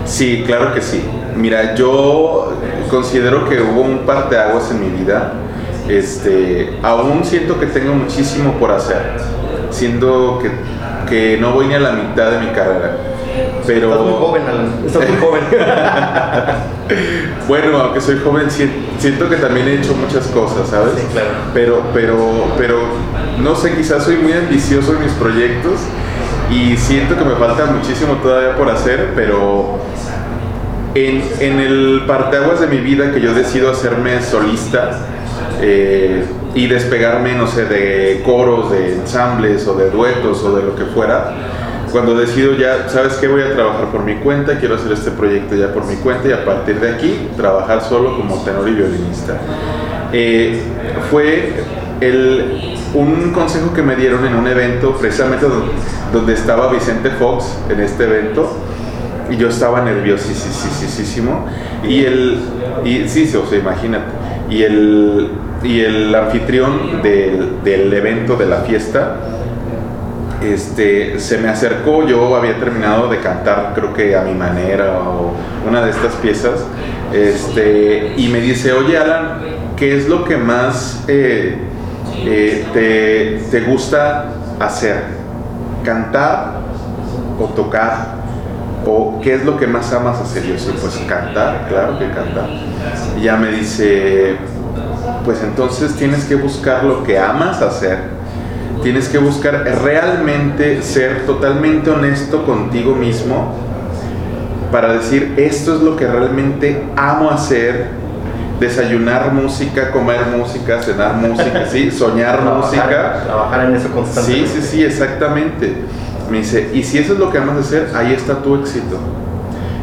Sí, 0.05 0.43
claro 0.47 0.75
que 0.75 0.81
sí. 0.81 1.05
Mira, 1.37 1.75
yo 1.75 2.55
considero 2.91 3.49
que 3.49 3.61
hubo 3.61 3.83
un 3.83 4.01
par 4.01 4.29
de 4.31 4.39
aguas 4.39 4.71
en 4.71 4.81
mi 4.81 4.99
vida. 4.99 5.35
Este, 5.89 6.79
aún 6.83 7.25
siento 7.25 7.59
que 7.59 7.67
tengo 7.67 7.95
muchísimo 7.95 8.53
por 8.55 8.71
hacer, 8.71 9.17
siendo 9.71 10.39
que, 10.41 10.51
que 11.13 11.37
no 11.37 11.53
voy 11.53 11.67
ni 11.67 11.75
a 11.75 11.79
la 11.79 11.93
mitad 11.93 12.31
de 12.31 12.39
mi 12.39 12.47
carrera. 12.53 12.97
Pero... 13.67 13.91
Estás 13.91 14.07
muy 14.07 14.15
joven, 14.15 14.43
Alan. 14.49 14.73
Estás 14.87 15.09
muy 15.11 15.19
joven. 15.19 15.43
bueno, 17.49 17.77
aunque 17.77 18.01
soy 18.01 18.19
joven, 18.25 18.51
siento 18.51 19.29
que 19.29 19.37
también 19.37 19.69
he 19.69 19.75
hecho 19.75 19.93
muchas 19.93 20.29
cosas, 20.29 20.71
¿sabes? 20.71 20.95
Sí, 20.97 21.07
claro. 21.13 21.29
Pero, 21.53 21.83
pero, 21.93 22.17
pero, 22.57 22.79
no 23.43 23.55
sé, 23.55 23.75
quizás 23.75 24.05
soy 24.05 24.17
muy 24.17 24.33
ambicioso 24.33 24.95
en 24.95 25.03
mis 25.03 25.13
proyectos 25.13 25.81
y 26.51 26.79
siento 26.79 27.19
que 27.19 27.27
me 27.27 27.35
falta 27.35 27.67
muchísimo 27.67 28.15
todavía 28.15 28.57
por 28.57 28.71
hacer, 28.71 29.11
pero 29.15 29.81
en, 30.95 31.23
en 31.41 31.61
el 31.61 32.05
parteaguas 32.07 32.61
de 32.61 32.69
mi 32.69 32.79
vida 32.79 33.13
que 33.13 33.21
yo 33.21 33.35
decido 33.35 33.71
hacerme 33.71 34.23
solista 34.23 34.93
eh, 35.61 36.25
y 36.55 36.67
despegarme, 36.67 37.35
no 37.35 37.47
sé, 37.47 37.65
de 37.65 38.23
coros, 38.25 38.71
de 38.71 38.95
ensambles 38.95 39.67
o 39.67 39.75
de 39.75 39.91
duetos 39.91 40.43
o 40.43 40.57
de 40.57 40.63
lo 40.63 40.77
que 40.77 40.85
fuera, 40.85 41.35
cuando 41.91 42.15
decido 42.15 42.55
ya, 42.55 42.89
¿sabes 42.89 43.15
qué? 43.15 43.29
Voy 43.29 43.43
a 43.43 43.53
trabajar 43.53 43.87
por 43.91 44.03
mi 44.05 44.17
cuenta, 44.17 44.59
quiero 44.59 44.77
hacer 44.77 44.93
este 44.93 45.11
proyecto 45.11 45.55
ya 45.55 45.73
por 45.75 45.85
mi 45.85 45.97
cuenta 45.97 46.29
y 46.29 46.33
a 46.33 46.45
partir 46.45 46.81
de 46.81 46.91
aquí 46.91 47.29
trabajar 47.37 47.83
solo 47.83 48.17
como 48.17 48.43
tenor 48.43 48.69
y 48.69 48.73
violinista. 48.73 49.39
Eh, 50.13 50.63
fue 51.11 51.53
el, 52.01 52.79
un 52.95 53.33
consejo 53.33 53.75
que 53.75 53.83
me 53.83 53.97
dieron 53.97 54.27
en 54.27 54.35
un 54.35 54.47
evento, 54.47 54.97
precisamente 54.97 55.47
donde, 55.47 55.73
donde 56.13 56.33
estaba 56.33 56.73
Vicente 56.73 57.11
Fox 57.11 57.59
en 57.69 57.81
este 57.81 58.05
evento, 58.05 58.57
y 59.31 59.37
yo 59.37 59.49
estaba 59.49 59.83
nerviosísimo 59.83 61.47
y 61.87 62.05
el 62.05 62.39
y 62.85 63.09
sí, 63.09 63.31
o 63.37 63.47
sea, 63.47 63.59
imagínate 63.59 64.22
y 64.53 64.63
el 64.63 65.29
y 65.63 65.81
el 65.81 66.15
anfitrión 66.15 67.03
del, 67.03 67.63
del, 67.63 67.93
evento 67.93 68.37
de 68.37 68.47
la 68.47 68.59
fiesta 68.59 69.17
este 70.43 71.21
se 71.21 71.39
me 71.39 71.49
acercó 71.49 72.07
yo 72.07 72.35
había 72.37 72.59
terminado 72.59 73.09
de 73.09 73.19
cantar 73.19 73.73
creo 73.75 73.95
que 73.95 74.17
a 74.17 74.23
mi 74.23 74.35
manera 74.35 74.99
o 74.99 75.33
una 75.67 75.85
de 75.85 75.91
estas 75.91 76.15
piezas 76.17 76.67
este 77.13 78.15
y 78.17 78.29
me 78.29 78.41
dice 78.41 78.73
oye 78.73 78.99
Alan 78.99 79.39
qué 79.77 79.97
es 79.97 80.09
lo 80.09 80.25
que 80.25 80.37
más 80.37 81.05
eh, 81.09 81.57
eh, 82.25 82.65
te, 82.73 83.41
te 83.51 83.65
gusta 83.65 84.27
hacer 84.59 85.03
cantar 85.85 86.61
o 87.41 87.45
tocar 87.47 88.22
o 88.87 89.21
qué 89.23 89.35
es 89.35 89.45
lo 89.45 89.59
que 89.59 89.67
más 89.67 89.93
amas 89.93 90.21
hacer. 90.21 90.45
Yo 90.45 90.59
sí, 90.59 90.75
pues 90.81 90.97
cantar, 91.09 91.67
claro 91.69 91.99
que 91.99 92.09
cantar. 92.11 92.49
Y 93.19 93.23
ya 93.23 93.37
me 93.37 93.49
dice, 93.49 94.37
pues 95.25 95.43
entonces 95.43 95.95
tienes 95.95 96.25
que 96.25 96.35
buscar 96.35 96.85
lo 96.85 97.05
que 97.05 97.19
amas 97.19 97.63
hacer. 97.63 97.99
Tienes 98.83 99.09
que 99.09 99.19
buscar 99.19 99.65
realmente 99.83 100.83
ser 100.83 101.25
totalmente 101.25 101.91
honesto 101.91 102.45
contigo 102.45 102.95
mismo 102.97 103.55
para 104.73 104.95
decir, 104.95 105.35
esto 105.37 105.77
es 105.77 105.83
lo 105.83 105.97
que 105.97 106.07
realmente 106.07 106.83
amo 106.97 107.31
hacer. 107.31 108.03
Desayunar 108.59 109.33
música, 109.33 109.91
comer 109.91 110.21
música, 110.37 110.81
cenar 110.81 111.17
música, 111.17 111.67
sí, 111.69 111.91
soñar 111.97 112.41
trabajar, 112.41 112.65
música. 112.65 113.23
Trabajar 113.25 113.65
en 113.67 113.77
eso 113.77 113.89
constantemente. 113.91 114.49
Sí, 114.49 114.61
sí, 114.63 114.69
sí, 114.69 114.85
exactamente. 114.85 115.75
Me 116.33 116.39
dice, 116.39 116.71
y 116.73 116.83
si 116.83 116.97
eso 116.97 117.13
es 117.13 117.19
lo 117.19 117.31
que 117.31 117.37
amas 117.37 117.59
hacer, 117.59 117.91
ahí 117.95 118.15
está 118.15 118.37
tu 118.43 118.57
éxito. 118.57 118.97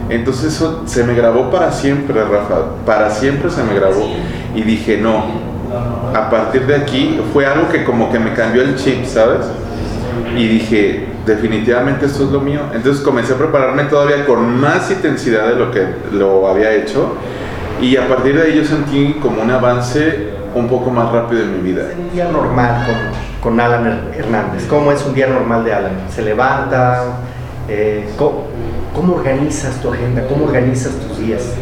Entonces 0.10 0.56
eso 0.56 0.82
se 0.88 1.04
me 1.04 1.14
grabó 1.14 1.52
para 1.52 1.72
siempre, 1.72 2.24
Rafa, 2.24 2.86
para 2.88 3.12
siempre 3.12 3.52
se 3.52 3.64
me 3.64 3.76
grabó. 3.76 4.10
Y 4.56 4.64
dije, 4.64 4.98
no, 4.98 5.26
a 6.12 6.28
partir 6.32 6.66
de 6.66 6.76
aquí 6.76 7.22
fue 7.32 7.46
algo 7.46 7.70
que 7.70 7.84
como 7.84 8.12
que 8.12 8.18
me 8.18 8.34
cambió 8.34 8.64
el 8.64 8.76
chip, 8.78 9.06
¿sabes? 9.06 9.46
Y 10.36 10.48
dije, 10.48 11.06
definitivamente 11.24 12.08
esto 12.08 12.24
es 12.24 12.32
lo 12.32 12.42
mío. 12.42 12.62
Entonces 12.74 13.04
comencé 13.04 13.34
a 13.34 13.38
prepararme 13.38 13.84
todavía 13.84 14.26
con 14.26 14.60
más 14.60 14.90
intensidad 14.90 15.50
de 15.50 15.56
lo 15.56 15.70
que 15.70 15.86
lo 16.14 16.48
había 16.48 16.74
hecho. 16.74 17.14
Y 17.80 17.96
a 17.96 18.08
partir 18.08 18.36
de 18.36 18.42
ahí 18.42 18.58
yo 18.58 18.66
sentí 18.66 19.20
como 19.22 19.44
un 19.44 19.52
avance 19.52 20.30
un 20.56 20.68
poco 20.68 20.90
más 20.90 21.12
rápido 21.12 21.44
en 21.44 21.58
mi 21.58 21.72
vida. 21.72 21.84
Un 21.96 22.12
día 22.12 22.28
normal 22.32 22.88
con, 22.88 23.29
con 23.42 23.60
Alan 23.60 24.12
Hernández. 24.16 24.66
¿Cómo 24.68 24.92
es 24.92 25.04
un 25.06 25.14
día 25.14 25.28
normal 25.28 25.64
de 25.64 25.74
Alan? 25.74 25.94
¿Se 26.14 26.22
levanta? 26.22 27.20
Eh, 27.68 28.10
¿cómo, 28.18 28.48
¿Cómo 28.94 29.16
organizas 29.16 29.82
tu 29.82 29.94
agenda? 29.94 30.24
¿Cómo 30.28 30.46
organizas 30.46 30.94
tus 30.94 31.20
días? 31.20 31.54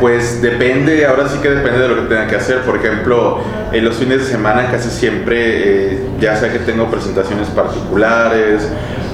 Pues 0.00 0.40
depende, 0.40 1.04
ahora 1.06 1.28
sí 1.28 1.38
que 1.42 1.50
depende 1.50 1.80
de 1.80 1.88
lo 1.88 1.96
que 1.96 2.02
tenga 2.02 2.26
que 2.28 2.36
hacer. 2.36 2.60
Por 2.60 2.76
ejemplo, 2.76 3.38
en 3.72 3.84
los 3.84 3.96
fines 3.96 4.20
de 4.20 4.24
semana 4.26 4.70
casi 4.70 4.90
siempre, 4.90 5.94
eh, 5.94 6.08
ya 6.20 6.36
sea 6.36 6.52
que 6.52 6.60
tengo 6.60 6.86
presentaciones 6.86 7.48
particulares 7.48 8.68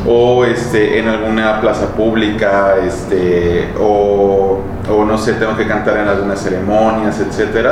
o 0.06 0.44
este, 0.44 0.98
en 0.98 1.08
alguna 1.08 1.60
plaza 1.60 1.88
pública, 1.94 2.76
este, 2.86 3.68
o, 3.78 4.60
o 4.90 5.04
no 5.04 5.16
sé, 5.16 5.34
tengo 5.34 5.56
que 5.56 5.66
cantar 5.66 5.98
en 5.98 6.08
algunas 6.08 6.40
ceremonias, 6.40 7.18
etc. 7.20 7.66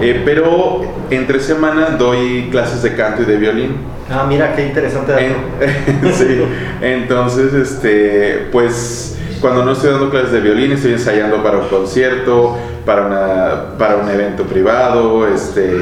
Eh, 0.00 0.22
pero 0.24 0.82
entre 1.10 1.40
semanas 1.40 1.98
doy 1.98 2.48
clases 2.50 2.82
de 2.82 2.94
canto 2.94 3.22
y 3.22 3.24
de 3.26 3.36
violín. 3.36 3.76
Ah, 4.10 4.26
mira, 4.28 4.54
qué 4.54 4.66
interesante. 4.66 5.12
En, 5.24 6.14
sí, 6.14 6.44
entonces, 6.80 7.54
este, 7.54 8.48
pues 8.50 9.18
cuando 9.40 9.64
no 9.64 9.72
estoy 9.72 9.90
dando 9.90 10.10
clases 10.10 10.32
de 10.32 10.40
violín, 10.40 10.72
estoy 10.72 10.92
ensayando 10.92 11.42
para 11.42 11.58
un 11.58 11.68
concierto, 11.68 12.56
para, 12.84 13.06
una, 13.06 13.78
para 13.78 13.96
un 13.96 14.08
evento 14.08 14.44
privado, 14.44 15.26
este, 15.28 15.72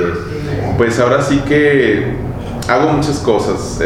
pues 0.77 0.99
ahora 1.01 1.23
sí 1.23 1.43
que 1.47 2.14
hago 2.69 2.88
muchas 2.93 3.19
cosas. 3.19 3.81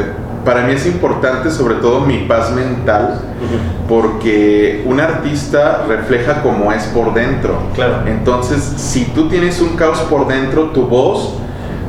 Para 0.45 0.67
mí 0.67 0.73
es 0.73 0.87
importante 0.87 1.51
sobre 1.51 1.77
todo 1.77 2.01
mi 2.01 2.19
paz 2.27 2.53
mental, 2.53 3.21
porque 3.89 4.83
un 4.85 5.01
artista 5.01 5.85
refleja 5.89 6.43
cómo 6.43 6.73
es 6.73 6.85
por 6.85 7.15
dentro. 7.15 7.59
Claro. 7.75 8.07
Entonces, 8.07 8.63
si 8.77 9.07
tú 9.07 9.29
tienes 9.29 9.61
un 9.61 9.77
caos 9.77 10.01
por 10.01 10.27
dentro, 10.27 10.65
tu 10.71 10.87
voz 10.87 11.35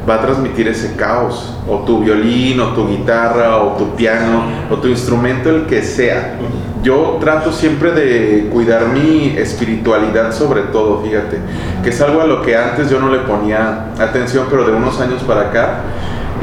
va 0.08 0.15
a 0.15 0.22
transmitir 0.22 0.68
ese 0.68 0.96
caos, 0.96 1.58
o 1.68 1.80
tu 1.80 2.00
violín, 2.00 2.60
o 2.60 2.68
tu 2.70 2.88
guitarra, 2.88 3.58
o 3.58 3.76
tu 3.76 3.96
piano, 3.96 4.44
o 4.70 4.76
tu 4.76 4.88
instrumento, 4.88 5.50
el 5.50 5.65
que 5.65 5.82
sea. 5.82 6.36
Yo 6.84 7.18
trato 7.20 7.52
siempre 7.52 7.91
de 7.91 8.48
cuidar 8.54 8.89
mi 8.89 9.36
espiritualidad 9.38 10.32
sobre 10.32 10.62
todo, 10.62 11.02
fíjate, 11.02 11.39
que 11.84 11.89
es 11.89 12.00
algo 12.00 12.22
a 12.22 12.26
lo 12.26 12.44
que 12.44 12.56
antes 12.56 12.89
yo 12.89 13.00
no 13.00 13.10
le 13.10 13.20
ponía 13.20 13.88
atención, 14.00 14.46
pero 14.50 14.65
de 14.65 14.74
unos 14.74 15.02
años 15.02 15.24
para 15.24 15.50
acá 15.50 15.80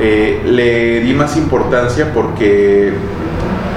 eh, 0.01 0.43
le 0.45 1.01
di 1.01 1.13
más 1.13 1.37
importancia 1.37 2.13
porque 2.13 2.93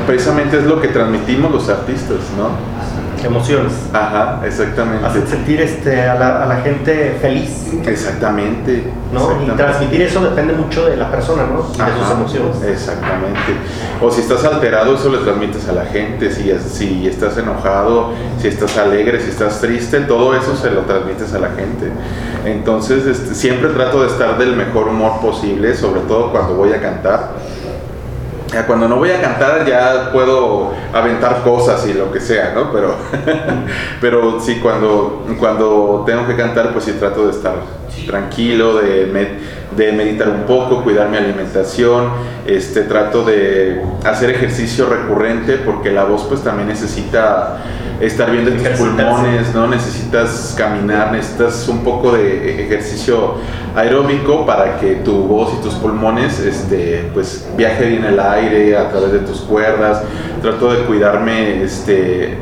precisamente 0.08 0.58
es 0.58 0.66
lo 0.66 0.82
que 0.82 0.88
transmitimos 0.90 1.52
los 1.52 1.70
artistas, 1.70 2.20
¿no? 2.38 2.75
Emociones. 3.26 3.74
Ajá, 3.92 4.42
exactamente. 4.46 5.06
Hacer 5.06 5.28
sentir 5.28 5.62
este, 5.62 6.02
a, 6.02 6.16
la, 6.16 6.44
a 6.44 6.46
la 6.46 6.58
gente 6.58 7.18
feliz. 7.20 7.66
Exactamente. 7.86 8.84
¿no? 9.12 9.20
exactamente. 9.20 9.54
Y 9.54 9.58
transmitir 9.58 10.02
eso 10.04 10.22
depende 10.22 10.54
mucho 10.54 10.86
de 10.86 10.98
la 10.98 11.10
persona, 11.10 11.44
¿no? 11.48 11.64
De 11.64 11.92
sus 12.00 12.12
emociones. 12.12 12.64
Exactamente. 12.64 13.40
O 14.02 14.12
si 14.12 14.22
estás 14.22 14.44
alterado, 14.44 14.96
eso 14.96 15.10
le 15.10 15.20
transmites 15.20 15.68
a 15.68 15.74
la 15.74 15.86
gente. 15.86 16.32
Si, 16.32 16.52
si 16.70 17.08
estás 17.08 17.38
enojado, 17.38 18.12
si 18.40 18.48
estás 18.48 18.78
alegre, 18.78 19.20
si 19.22 19.30
estás 19.30 19.60
triste, 19.60 20.02
todo 20.02 20.36
eso 20.36 20.56
se 20.56 20.70
lo 20.72 20.82
transmites 20.82 21.34
a 21.34 21.40
la 21.40 21.50
gente. 21.50 21.92
Entonces, 22.46 23.08
este, 23.08 23.34
siempre 23.34 23.70
trato 23.70 24.02
de 24.02 24.08
estar 24.08 24.38
del 24.38 24.56
mejor 24.56 24.88
humor 24.88 25.20
posible, 25.20 25.76
sobre 25.76 26.02
todo 26.02 26.32
cuando 26.32 26.56
voy 26.56 26.74
a 26.74 26.82
cantar. 26.82 27.32
Cuando 28.68 28.88
no 28.88 28.98
voy 28.98 29.12
a 29.12 29.22
cantar 29.22 29.66
ya 29.66 30.12
puedo 30.12 30.74
aventar 30.94 31.44
cosas 31.44 31.86
y 31.88 31.94
lo 31.94 32.12
que 32.12 32.20
sea, 32.20 32.54
¿no? 32.54 32.72
Pero, 32.72 32.96
pero 34.02 34.40
sí, 34.40 34.60
cuando, 34.62 35.26
cuando 35.40 36.04
tengo 36.06 36.26
que 36.28 36.36
cantar, 36.36 36.72
pues 36.72 36.86
sí 36.86 36.94
trato 36.94 37.26
de 37.26 37.32
estar 37.32 37.56
tranquilo, 38.06 38.78
de, 38.78 39.12
de 39.76 39.92
meditar 39.92 40.30
un 40.30 40.44
poco, 40.44 40.84
cuidar 40.84 41.10
mi 41.10 41.18
alimentación, 41.18 42.10
este, 42.46 42.84
trato 42.84 43.24
de 43.24 43.82
hacer 44.04 44.30
ejercicio 44.30 44.88
recurrente 44.88 45.58
porque 45.58 45.92
la 45.92 46.04
voz 46.04 46.24
pues 46.24 46.42
también 46.42 46.68
necesita 46.68 47.58
estar 48.00 48.32
bien 48.32 48.46
de 48.46 48.52
tus 48.52 48.68
pulmones, 48.80 49.54
¿no? 49.54 49.68
Necesitas 49.68 50.54
caminar, 50.58 51.12
necesitas 51.12 51.68
un 51.68 51.84
poco 51.84 52.14
de 52.14 52.66
ejercicio 52.66 53.36
aeróbico 53.76 54.46
para 54.46 54.78
que 54.80 54.96
tu 54.96 55.24
voz 55.24 55.54
y 55.58 55.64
tus 55.64 55.74
pulmones 55.76 56.40
este, 56.40 57.10
pues 57.14 57.48
viaje 57.58 57.86
bien 57.86 58.04
el 58.06 58.20
aire 58.20 58.78
a 58.78 58.90
través 58.90 59.12
de 59.12 59.20
tus 59.20 59.42
cuerdas. 59.42 60.02
Trato 60.42 60.74
de 60.74 60.84
cuidarme 60.84 61.64
este, 61.64 62.38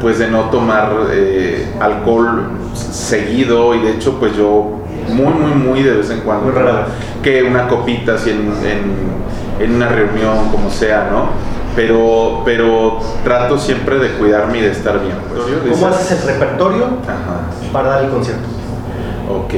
pues 0.00 0.18
de 0.18 0.28
no 0.28 0.44
tomar 0.50 0.92
eh, 1.12 1.66
alcohol 1.80 2.50
seguido 2.74 3.74
y 3.74 3.80
de 3.80 3.92
hecho 3.92 4.18
pues 4.18 4.36
yo 4.36 4.78
muy 5.08 5.34
muy 5.34 5.52
muy 5.52 5.82
de 5.82 5.94
vez 5.94 6.10
en 6.10 6.20
cuando 6.20 6.52
que 7.22 7.42
una 7.42 7.68
copita 7.68 8.14
así 8.14 8.30
en, 8.30 8.52
en, 8.64 9.64
en 9.64 9.76
una 9.76 9.88
reunión 9.88 10.48
como 10.50 10.70
sea, 10.70 11.08
¿no? 11.10 11.30
Pero, 11.74 12.42
pero 12.44 12.98
trato 13.24 13.58
siempre 13.58 13.98
de 13.98 14.10
cuidarme 14.12 14.58
y 14.58 14.62
de 14.62 14.70
estar 14.70 15.00
bien. 15.00 15.16
Pues. 15.28 15.72
¿Cómo 15.72 15.86
haces 15.86 16.20
el 16.20 16.28
repertorio 16.28 16.86
para 17.72 17.88
dar 17.88 18.04
el 18.04 18.10
concierto? 18.10 18.46
Ok, 19.28 19.54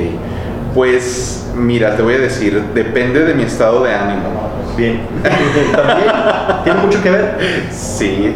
pues 0.74 1.50
mira, 1.56 1.96
te 1.96 2.02
voy 2.02 2.14
a 2.14 2.18
decir, 2.18 2.62
depende 2.74 3.24
de 3.24 3.34
mi 3.34 3.44
estado 3.44 3.82
de 3.84 3.94
ánimo. 3.94 4.44
Bien, 4.76 5.02
también 5.72 6.10
tiene 6.64 6.80
mucho 6.80 7.00
que 7.00 7.10
ver. 7.10 7.38
Sí, 7.70 8.34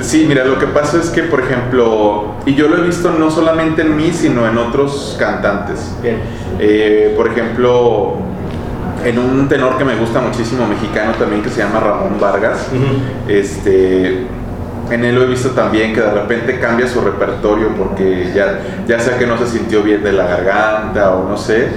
sí, 0.00 0.24
mira, 0.26 0.44
lo 0.44 0.58
que 0.58 0.66
pasa 0.66 0.98
es 0.98 1.08
que, 1.10 1.22
por 1.22 1.40
ejemplo, 1.40 2.34
y 2.46 2.54
yo 2.54 2.68
lo 2.68 2.78
he 2.78 2.86
visto 2.86 3.12
no 3.12 3.30
solamente 3.30 3.82
en 3.82 3.96
mí, 3.96 4.10
sino 4.12 4.46
en 4.48 4.58
otros 4.58 5.16
cantantes. 5.18 5.94
Bien. 6.02 6.18
Eh, 6.58 7.14
por 7.16 7.28
ejemplo, 7.28 8.16
en 9.04 9.18
un 9.18 9.48
tenor 9.48 9.78
que 9.78 9.84
me 9.84 9.96
gusta 9.96 10.20
muchísimo 10.20 10.66
mexicano 10.66 11.12
también 11.18 11.42
que 11.42 11.50
se 11.50 11.60
llama 11.60 11.80
Ramón 11.80 12.18
Vargas. 12.20 12.68
Este 13.28 14.26
en 14.90 15.04
él 15.04 15.14
lo 15.14 15.22
he 15.22 15.26
visto 15.26 15.50
también 15.50 15.94
que 15.94 16.00
de 16.00 16.10
repente 16.10 16.58
cambia 16.58 16.86
su 16.86 17.00
repertorio 17.00 17.68
porque 17.76 18.30
ya, 18.34 18.60
ya 18.86 18.98
sea 18.98 19.18
que 19.18 19.26
no 19.26 19.38
se 19.38 19.46
sintió 19.46 19.82
bien 19.82 20.02
de 20.02 20.12
la 20.12 20.26
garganta 20.26 21.14
o 21.14 21.28
no 21.28 21.36
sé. 21.36 21.68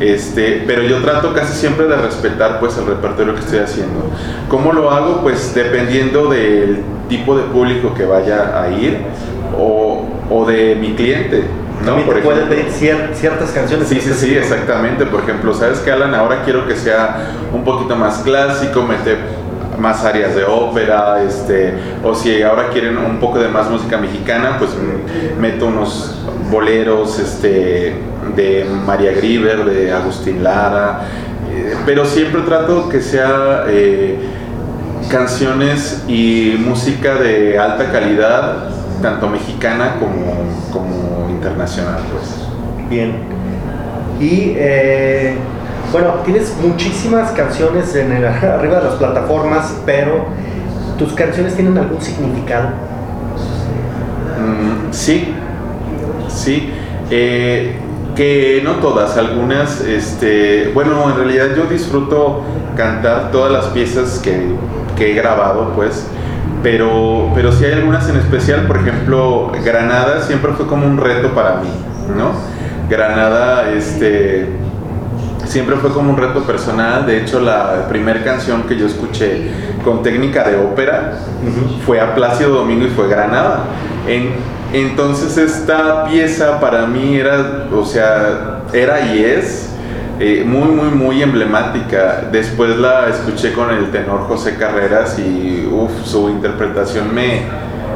Este, 0.00 0.64
pero 0.66 0.82
yo 0.82 1.00
trato 1.02 1.32
casi 1.32 1.52
siempre 1.52 1.86
de 1.86 1.96
respetar 1.96 2.58
pues 2.58 2.76
el 2.78 2.86
repertorio 2.86 3.34
que 3.34 3.40
estoy 3.40 3.58
haciendo. 3.60 4.10
¿Cómo 4.48 4.72
lo 4.72 4.90
hago? 4.90 5.20
Pues 5.22 5.54
dependiendo 5.54 6.28
del 6.28 6.82
tipo 7.08 7.36
de 7.36 7.44
público 7.44 7.94
que 7.94 8.04
vaya 8.04 8.60
a 8.60 8.70
ir 8.70 8.98
o, 9.56 10.04
o 10.30 10.44
de 10.46 10.74
mi 10.74 10.94
cliente. 10.94 11.44
¿No? 11.84 12.04
Por 12.04 12.20
puede 12.22 12.42
pedir 12.42 12.66
ciertas 12.70 13.50
canciones. 13.50 13.88
Sí, 13.88 14.00
sí, 14.00 14.12
sí, 14.14 14.34
exactamente. 14.34 15.06
Por 15.06 15.20
ejemplo, 15.20 15.54
¿sabes 15.54 15.78
qué, 15.80 15.92
Alan? 15.92 16.14
Ahora 16.14 16.42
quiero 16.44 16.66
que 16.66 16.76
sea 16.76 17.32
un 17.52 17.64
poquito 17.64 17.96
más 17.96 18.18
clásico, 18.18 18.82
mete 18.82 19.16
más 19.78 20.04
áreas 20.04 20.34
de 20.34 20.44
ópera, 20.44 21.22
este, 21.22 21.74
o 22.02 22.14
si 22.14 22.42
ahora 22.42 22.68
quieren 22.70 22.96
un 22.96 23.18
poco 23.18 23.38
de 23.38 23.48
más 23.48 23.70
música 23.70 23.98
mexicana, 23.98 24.56
pues 24.58 24.70
meto 25.40 25.66
unos 25.66 26.22
boleros 26.50 27.18
este, 27.18 27.94
de 28.36 28.66
María 28.86 29.12
Grieber, 29.12 29.64
de 29.64 29.92
Agustín 29.92 30.42
Lara, 30.42 31.02
eh, 31.50 31.74
pero 31.84 32.04
siempre 32.04 32.42
trato 32.42 32.88
que 32.88 33.00
sea 33.00 33.64
eh, 33.68 34.18
canciones 35.10 36.04
y 36.08 36.56
música 36.58 37.16
de 37.16 37.58
alta 37.58 37.90
calidad, 37.90 38.68
tanto 39.02 39.28
mexicana 39.28 39.96
como, 39.98 40.44
como 40.72 41.30
internacional. 41.30 42.00
Pues. 42.12 42.88
Bien. 42.88 43.12
Y 44.20 44.54
eh, 44.56 45.36
bueno, 45.92 46.14
tienes 46.24 46.54
muchísimas 46.60 47.30
canciones 47.32 47.94
en 47.94 48.12
el, 48.12 48.24
arriba 48.26 48.78
de 48.78 48.84
las 48.84 48.94
plataformas, 48.94 49.74
pero 49.84 50.26
¿tus 50.98 51.12
canciones 51.12 51.54
tienen 51.54 51.76
algún 51.78 52.00
significado? 52.00 52.68
Mm, 54.38 54.92
sí, 54.92 55.34
sí. 56.28 56.70
Eh, 57.10 57.76
que 58.14 58.60
no 58.62 58.74
todas, 58.76 59.16
algunas, 59.16 59.80
este, 59.80 60.70
bueno, 60.72 61.10
en 61.10 61.16
realidad 61.16 61.56
yo 61.56 61.64
disfruto 61.64 62.42
cantar 62.76 63.32
todas 63.32 63.52
las 63.52 63.66
piezas 63.66 64.20
que, 64.20 64.54
que 64.96 65.12
he 65.12 65.14
grabado, 65.14 65.72
pues, 65.74 66.06
pero, 66.64 67.30
pero 67.34 67.52
sí 67.52 67.66
hay 67.66 67.74
algunas 67.74 68.08
en 68.08 68.16
especial, 68.16 68.66
por 68.66 68.78
ejemplo, 68.78 69.52
Granada 69.62 70.22
siempre 70.22 70.52
fue 70.54 70.66
como 70.66 70.86
un 70.86 70.96
reto 70.96 71.34
para 71.34 71.56
mí, 71.56 71.68
¿no? 72.16 72.32
Granada, 72.88 73.70
este, 73.70 74.48
siempre 75.44 75.76
fue 75.76 75.92
como 75.92 76.10
un 76.10 76.16
reto 76.16 76.42
personal, 76.44 77.04
de 77.04 77.20
hecho 77.20 77.38
la 77.40 77.86
primera 77.90 78.24
canción 78.24 78.62
que 78.62 78.78
yo 78.78 78.86
escuché 78.86 79.50
con 79.84 80.02
técnica 80.02 80.48
de 80.48 80.56
ópera 80.56 81.18
fue 81.84 82.00
a 82.00 82.14
Plácido 82.14 82.54
Domingo 82.54 82.86
y 82.86 82.90
fue 82.90 83.08
Granada. 83.08 83.64
En, 84.08 84.30
entonces 84.72 85.36
esta 85.36 86.06
pieza 86.06 86.60
para 86.60 86.86
mí 86.86 87.16
era, 87.16 87.66
o 87.76 87.84
sea, 87.84 88.62
era 88.72 89.14
y 89.14 89.22
es 89.22 89.73
eh, 90.20 90.44
muy, 90.46 90.68
muy, 90.68 90.90
muy 90.90 91.22
emblemática. 91.22 92.28
Después 92.30 92.76
la 92.76 93.08
escuché 93.08 93.52
con 93.52 93.70
el 93.70 93.90
tenor 93.90 94.20
José 94.28 94.56
Carreras 94.56 95.18
y 95.18 95.68
su 96.04 96.28
interpretación 96.28 97.14
me... 97.14 97.42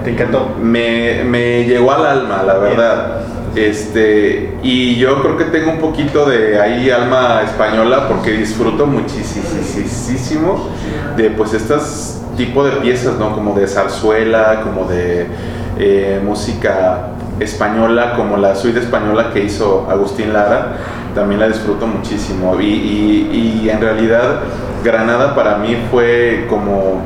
¿Te 0.05 0.11
encantó? 0.11 0.57
Me, 0.61 1.23
me 1.25 1.65
llegó 1.65 1.93
al 1.93 2.07
alma, 2.07 2.43
la 2.45 2.59
verdad. 2.59 3.21
Este, 3.55 4.57
y 4.63 4.97
yo 4.97 5.21
creo 5.23 5.37
que 5.37 5.45
tengo 5.45 5.73
un 5.73 5.79
poquito 5.79 6.27
de 6.27 6.61
ahí 6.61 6.91
alma 6.91 7.43
española 7.43 8.07
porque 8.09 8.33
disfruto 8.33 8.87
muchísimo 8.87 10.69
de 11.17 11.31
pues 11.31 11.55
estas 11.55 12.23
tipo 12.37 12.65
de 12.65 12.73
piezas, 12.73 13.19
¿no? 13.19 13.35
Como 13.35 13.59
de 13.59 13.67
zarzuela, 13.67 14.61
como 14.63 14.85
de 14.87 15.27
eh, 15.79 16.21
música 16.25 17.09
española, 17.41 18.15
como 18.17 18.37
la 18.37 18.55
suite 18.55 18.79
española 18.79 19.31
que 19.33 19.43
hizo 19.43 19.89
Agustín 19.91 20.33
Lara 20.33 20.77
también 21.19 21.41
la 21.41 21.49
disfruto 21.49 21.87
muchísimo. 21.87 22.61
Y, 22.61 23.69
en 23.69 23.81
realidad 23.81 24.41
Granada 24.85 25.35
para 25.35 25.59
mí 25.59 25.77
fue 25.91 26.47
como, 26.49 27.03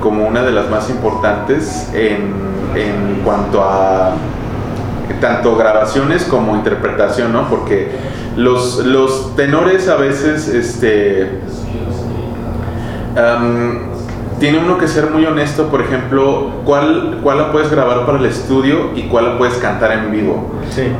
como 0.00 0.26
una 0.26 0.42
de 0.42 0.52
las 0.52 0.70
más 0.70 0.88
importantes 0.88 1.90
en, 1.92 2.32
en 2.74 3.20
cuanto 3.22 3.62
a 3.62 4.14
tanto 5.20 5.54
grabaciones 5.54 6.24
como 6.24 6.56
interpretación, 6.56 7.32
¿no? 7.32 7.48
Porque 7.48 7.90
los, 8.36 8.78
los 8.86 9.36
tenores 9.36 9.88
a 9.88 9.96
veces, 9.96 10.48
este, 10.48 11.30
tiene 14.42 14.58
uno 14.58 14.76
que 14.76 14.88
ser 14.88 15.08
muy 15.08 15.24
honesto, 15.24 15.68
por 15.68 15.80
ejemplo, 15.82 16.50
cuál, 16.64 17.20
cuál 17.22 17.38
la 17.38 17.52
puedes 17.52 17.70
grabar 17.70 18.04
para 18.04 18.18
el 18.18 18.24
estudio 18.24 18.90
y 18.96 19.02
cuál 19.02 19.24
la 19.26 19.38
puedes 19.38 19.54
cantar 19.58 19.92
en 19.92 20.10
vivo. 20.10 20.50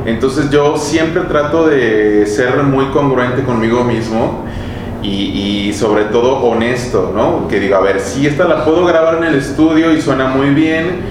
Entonces 0.05 0.49
yo 0.49 0.77
siempre 0.77 1.23
trato 1.23 1.67
de 1.67 2.25
ser 2.25 2.63
muy 2.63 2.85
congruente 2.85 3.43
conmigo 3.43 3.83
mismo 3.83 4.45
y, 5.01 5.73
sobre 5.73 6.05
todo 6.05 6.37
honesto, 6.37 7.11
¿no? 7.13 7.49
Que 7.49 7.59
digo, 7.59 7.75
a 7.75 7.81
ver, 7.81 7.99
si 7.99 8.25
esta 8.25 8.45
la 8.45 8.63
puedo 8.63 8.85
grabar 8.85 9.15
en 9.17 9.25
el 9.25 9.35
estudio 9.35 9.91
y 9.91 10.01
suena 10.01 10.27
muy 10.27 10.51
bien, 10.51 11.01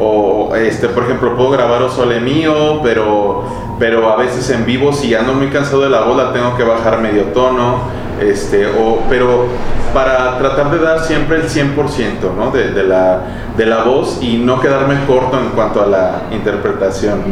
o 0.00 0.56
este, 0.56 0.88
por 0.88 1.02
ejemplo, 1.02 1.36
puedo 1.36 1.50
grabar 1.50 1.82
o 1.82 1.90
sole 1.90 2.20
mío, 2.20 2.80
pero, 2.82 3.44
pero 3.78 4.10
a 4.10 4.16
veces 4.16 4.48
en 4.48 4.64
vivo, 4.64 4.94
si 4.94 5.14
ando 5.14 5.34
muy 5.34 5.48
cansado 5.48 5.82
de 5.82 5.90
la 5.90 6.00
voz, 6.00 6.16
la 6.16 6.32
tengo 6.32 6.56
que 6.56 6.64
bajar 6.64 7.02
medio 7.02 7.24
tono 7.34 8.01
este, 8.30 8.66
o, 8.66 9.02
pero 9.08 9.46
para 9.92 10.38
tratar 10.38 10.70
de 10.70 10.78
dar 10.78 11.00
siempre 11.00 11.36
el 11.36 11.44
100% 11.44 12.34
¿no? 12.36 12.50
de, 12.50 12.82
la, 12.84 13.20
de 13.56 13.66
la 13.66 13.84
voz 13.84 14.18
y 14.22 14.38
no 14.38 14.60
quedarme 14.60 14.96
corto 15.06 15.38
en 15.38 15.50
cuanto 15.50 15.82
a 15.82 15.86
la 15.86 16.22
interpretación, 16.32 17.22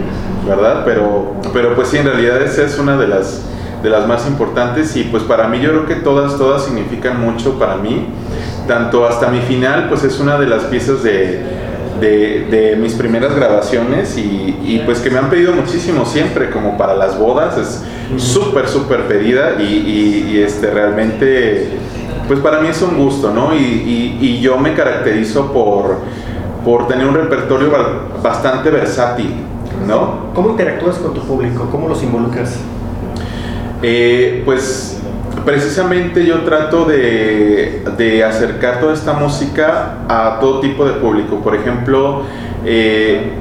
¿verdad? 0.47 0.83
Pero, 0.85 1.37
pero 1.53 1.75
pues 1.75 1.89
sí, 1.89 1.99
en 1.99 2.07
realidad 2.07 2.43
esa 2.43 2.63
es 2.63 2.79
una 2.79 2.97
de 2.97 3.09
las, 3.09 3.43
de 3.83 3.91
las 3.91 4.07
más 4.07 4.27
importantes 4.27 4.97
y 4.97 5.05
pues 5.05 5.23
para 5.23 5.49
mí 5.49 5.61
yo 5.61 5.71
creo 5.71 5.87
que 5.87 5.97
todas, 5.97 6.37
todas 6.37 6.65
significan 6.65 7.21
mucho 7.21 7.59
para 7.59 7.77
mí, 7.77 8.09
tanto 8.69 9.07
hasta 9.07 9.29
mi 9.29 9.41
final, 9.41 9.89
pues 9.89 10.05
es 10.05 10.21
una 10.21 10.39
de 10.39 10.47
las 10.47 10.65
piezas 10.65 11.03
de 11.03 11.60
de, 12.01 12.77
mis 12.81 12.95
primeras 12.95 13.35
grabaciones 13.35 14.17
y, 14.17 14.83
pues 14.85 15.01
que 15.01 15.11
me 15.11 15.19
han 15.19 15.31
pedido 15.31 15.53
muchísimo 15.53 16.05
siempre, 16.05 16.51
como 16.51 16.77
para 16.77 16.95
las 16.95 17.19
bodas, 17.19 17.57
es 17.59 17.83
súper, 18.21 18.69
súper 18.69 19.07
pedida 19.07 19.61
y, 19.61 20.41
este, 20.45 20.71
realmente, 20.71 21.69
pues 22.27 22.41
para 22.41 22.61
mí 22.61 22.69
es 22.69 22.81
un 22.83 22.97
gusto, 22.97 23.33
¿no? 23.33 23.55
Y, 23.55 24.41
yo 24.41 24.57
me 24.59 24.75
caracterizo 24.75 25.53
por, 25.53 25.99
por 26.65 26.89
tener 26.89 27.07
un 27.07 27.15
repertorio 27.15 27.71
bastante 28.23 28.71
versátil, 28.71 29.35
¿no? 29.87 30.31
¿Cómo 30.35 30.51
interactúas 30.51 30.97
con 30.97 31.15
tu 31.15 31.21
público? 31.21 31.69
¿Cómo 31.71 31.89
los 31.89 32.03
involucras? 32.03 32.57
Eh, 33.83 34.43
pues 34.45 34.90
precisamente 35.45 36.25
yo 36.25 36.41
trato 36.41 36.85
de, 36.85 37.83
de, 37.97 38.25
acercar 38.25 38.81
toda 38.81 38.95
esta 38.95 39.13
música 39.13 39.99
a 40.09 40.39
todo 40.41 40.61
tipo 40.61 40.85
de 40.85 40.93
público. 40.95 41.41
Por 41.41 41.55
ejemplo, 41.55 42.23
eh, 42.65 43.33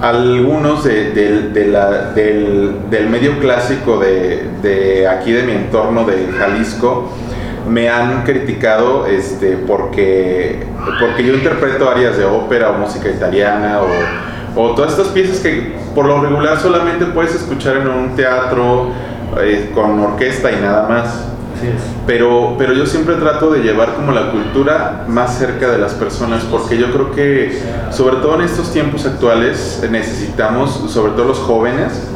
algunos 0.00 0.84
del, 0.84 1.52
del, 1.52 3.08
medio 3.08 3.38
clásico 3.38 3.98
de, 3.98 5.08
aquí 5.08 5.32
de 5.32 5.42
mi 5.42 5.52
entorno 5.52 6.04
de 6.04 6.32
Jalisco 6.38 7.10
me 7.68 7.88
han 7.88 8.22
criticado 8.22 9.06
este, 9.06 9.56
porque, 9.56 10.64
porque 11.00 11.24
yo 11.24 11.34
interpreto 11.34 11.90
áreas 11.90 12.16
de 12.16 12.24
ópera 12.24 12.70
o 12.70 12.74
música 12.74 13.08
italiana 13.08 13.80
o, 13.82 14.60
o 14.60 14.74
todas 14.74 14.92
estas 14.92 15.08
piezas 15.08 15.40
que 15.40 15.74
por 15.94 16.04
lo 16.04 16.20
regular 16.20 16.58
solamente 16.60 17.06
puedes 17.06 17.34
escuchar 17.34 17.78
en 17.78 17.88
un 17.88 18.14
teatro 18.14 18.90
eh, 19.40 19.70
con 19.74 19.98
orquesta 20.00 20.52
y 20.52 20.56
nada 20.56 20.88
más. 20.88 21.26
Pero, 22.06 22.54
pero 22.58 22.74
yo 22.74 22.84
siempre 22.84 23.14
trato 23.14 23.50
de 23.50 23.60
llevar 23.60 23.94
como 23.94 24.12
la 24.12 24.30
cultura 24.30 25.04
más 25.08 25.38
cerca 25.38 25.70
de 25.70 25.78
las 25.78 25.94
personas 25.94 26.44
porque 26.44 26.76
yo 26.76 26.92
creo 26.92 27.12
que 27.12 27.58
sobre 27.90 28.16
todo 28.16 28.34
en 28.34 28.42
estos 28.42 28.72
tiempos 28.72 29.06
actuales 29.06 29.82
necesitamos, 29.90 30.70
sobre 30.90 31.12
todo 31.12 31.24
los 31.24 31.38
jóvenes, 31.38 32.08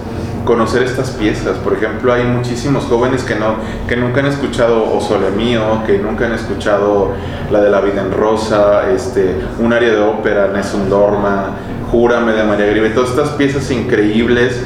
conocer 0.45 0.83
estas 0.83 1.11
piezas. 1.11 1.57
Por 1.59 1.75
ejemplo, 1.75 2.13
hay 2.13 2.25
muchísimos 2.25 2.85
jóvenes 2.85 3.23
que, 3.23 3.35
no, 3.35 3.57
que 3.89 3.97
nunca 3.97 4.21
han 4.21 4.27
escuchado 4.27 4.95
O 4.95 5.01
Sole 5.01 5.31
Mío, 5.31 5.83
que 5.87 5.99
nunca 5.99 6.27
han 6.27 6.33
escuchado 6.33 7.13
la 7.51 7.61
de 7.61 7.71
la 7.71 7.81
vida 7.81 8.03
en 8.03 8.13
rosa, 8.13 8.91
este, 8.91 9.37
un 9.59 9.73
área 9.73 9.91
de 9.91 10.01
ópera, 10.01 10.49
Nessun 10.49 10.89
Dorma, 10.89 11.57
Júrame 11.91 12.33
de 12.33 12.45
María 12.45 12.67
Gribe, 12.67 12.91
todas 12.91 13.11
estas 13.11 13.31
piezas 13.31 13.71
increíbles 13.71 14.65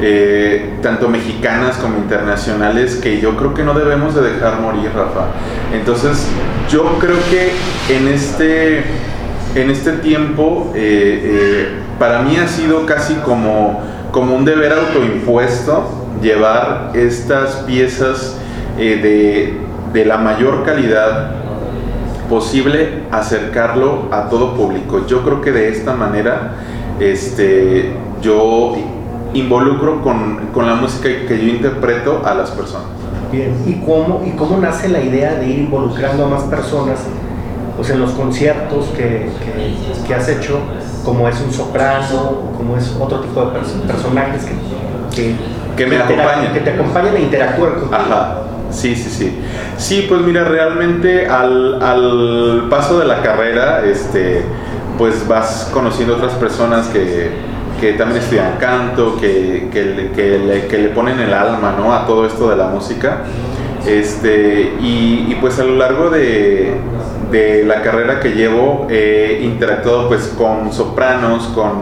eh, 0.00 0.78
tanto 0.82 1.08
mexicanas 1.08 1.76
como 1.76 1.98
internacionales, 1.98 2.96
que 2.96 3.20
yo 3.20 3.36
creo 3.36 3.54
que 3.54 3.62
no 3.62 3.74
debemos 3.74 4.14
de 4.14 4.22
dejar 4.22 4.60
morir, 4.60 4.90
Rafa. 4.94 5.26
Entonces, 5.72 6.26
yo 6.68 6.98
creo 6.98 7.16
que 7.30 7.52
en 7.94 8.08
este, 8.08 8.84
en 9.54 9.70
este 9.70 9.92
tiempo, 9.92 10.72
eh, 10.74 11.20
eh, 11.24 11.68
para 11.98 12.22
mí 12.22 12.36
ha 12.36 12.48
sido 12.48 12.86
casi 12.86 13.14
como, 13.16 13.82
como 14.10 14.34
un 14.34 14.44
deber 14.44 14.72
autoimpuesto 14.72 16.06
llevar 16.20 16.90
estas 16.94 17.56
piezas 17.66 18.36
de, 18.76 19.58
de 19.92 20.04
la 20.04 20.16
mayor 20.16 20.64
calidad 20.64 21.30
posible 22.28 23.04
acercarlo 23.12 24.08
a 24.10 24.28
todo 24.28 24.54
público. 24.54 25.06
Yo 25.06 25.22
creo 25.22 25.40
que 25.40 25.52
de 25.52 25.68
esta 25.68 25.92
manera 25.92 26.54
este, 27.00 27.92
yo 28.22 28.76
involucro 29.34 30.00
con, 30.02 30.48
con, 30.52 30.66
la 30.66 30.76
música 30.76 31.08
que 31.28 31.38
yo 31.38 31.48
interpreto 31.48 32.22
a 32.24 32.34
las 32.34 32.50
personas. 32.50 32.86
Bien, 33.30 33.54
¿y 33.66 33.74
cómo, 33.84 34.22
¿y 34.24 34.30
cómo 34.30 34.58
nace 34.58 34.88
la 34.88 35.00
idea 35.00 35.34
de 35.34 35.48
ir 35.48 35.58
involucrando 35.58 36.24
a 36.24 36.28
más 36.28 36.44
personas 36.44 37.00
pues, 37.76 37.90
en 37.90 38.00
los 38.00 38.12
conciertos 38.12 38.86
que, 38.96 39.28
que, 39.44 40.06
que 40.06 40.14
has 40.14 40.28
hecho, 40.28 40.60
como 41.04 41.28
es 41.28 41.40
un 41.40 41.52
soprano, 41.52 42.52
como 42.56 42.76
es 42.76 42.96
otro 42.98 43.20
tipo 43.20 43.44
de 43.44 43.60
personajes 43.86 44.46
que, 45.14 45.34
que, 45.76 45.86
me 45.86 45.96
acompañan? 45.96 46.52
Que 46.52 46.60
te 46.60 46.70
acompañan 46.70 47.16
e 47.16 47.20
interactúan 47.22 47.72
contigo. 47.72 47.94
Ajá. 47.94 48.38
Sí, 48.70 48.94
sí, 48.96 49.10
sí. 49.10 49.38
Sí, 49.76 50.06
pues 50.08 50.22
mira, 50.22 50.44
realmente 50.44 51.28
al, 51.28 51.82
al 51.82 52.66
paso 52.68 52.98
de 52.98 53.06
la 53.06 53.22
carrera, 53.22 53.84
este, 53.84 54.44
pues 54.98 55.26
vas 55.28 55.70
conociendo 55.72 56.16
otras 56.16 56.32
personas 56.34 56.88
que, 56.88 57.30
que 57.84 57.92
también 57.92 58.22
estudian 58.22 58.56
canto, 58.58 59.16
que, 59.20 59.68
que, 59.70 60.10
que, 60.16 60.38
le, 60.38 60.66
que, 60.68 60.78
le, 60.78 60.88
ponen 60.88 61.20
el 61.20 61.34
alma 61.34 61.74
¿no? 61.76 61.92
a 61.92 62.06
todo 62.06 62.24
esto 62.24 62.48
de 62.48 62.56
la 62.56 62.68
música. 62.68 63.24
Este, 63.86 64.72
y, 64.80 65.26
y 65.28 65.36
pues 65.38 65.58
a 65.58 65.64
lo 65.64 65.76
largo 65.76 66.08
de, 66.08 66.78
de, 67.30 67.62
la 67.64 67.82
carrera 67.82 68.20
que 68.20 68.30
llevo 68.30 68.86
he 68.88 69.42
interactuado 69.44 70.08
pues 70.08 70.28
con 70.28 70.72
sopranos, 70.72 71.44
con, 71.48 71.72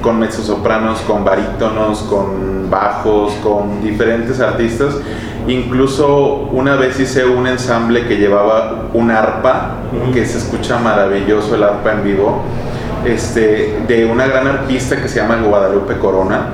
con 0.00 0.20
mezzosopranos, 0.20 1.00
con 1.00 1.24
barítonos, 1.24 2.02
con 2.02 2.70
bajos, 2.70 3.32
con 3.42 3.82
diferentes 3.82 4.38
artistas. 4.38 4.94
Incluso 5.48 6.48
una 6.52 6.76
vez 6.76 7.00
hice 7.00 7.24
un 7.24 7.48
ensamble 7.48 8.06
que 8.06 8.16
llevaba 8.16 8.90
un 8.92 9.10
arpa, 9.10 9.78
que 10.14 10.24
se 10.24 10.38
escucha 10.38 10.78
maravilloso 10.78 11.56
el 11.56 11.64
arpa 11.64 11.94
en 11.94 12.04
vivo 12.04 12.44
este, 13.04 13.82
de 13.86 14.06
una 14.06 14.26
gran 14.26 14.46
artista 14.46 14.96
que 14.96 15.08
se 15.08 15.20
llama 15.20 15.36
Guadalupe 15.36 15.98
Corona, 15.98 16.46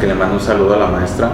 que 0.00 0.06
le 0.06 0.14
mando 0.14 0.34
un 0.34 0.40
saludo 0.40 0.74
a 0.74 0.78
la 0.78 0.86
maestra, 0.86 1.30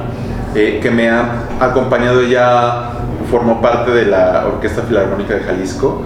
eh, 0.55 0.80
que 0.82 0.90
me 0.90 1.09
ha 1.11 1.44
acompañado 1.61 2.20
ella 2.20 2.90
formó 3.30 3.61
parte 3.61 3.90
de 3.90 4.07
la 4.07 4.44
Orquesta 4.47 4.82
Filarmónica 4.82 5.34
de 5.34 5.40
Jalisco. 5.40 6.03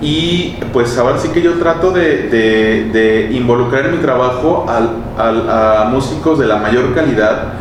Y 0.00 0.56
pues 0.72 0.98
ahora 0.98 1.18
sí 1.18 1.28
que 1.28 1.40
yo 1.40 1.54
trato 1.54 1.92
de, 1.92 2.28
de, 2.92 3.28
involucrar 3.32 3.86
en 3.86 3.92
mi 3.92 3.98
trabajo 3.98 4.66
a 4.68 5.88
músicos 5.90 6.38
de 6.38 6.46
la 6.46 6.56
mayor 6.56 6.94
calidad 6.94 7.52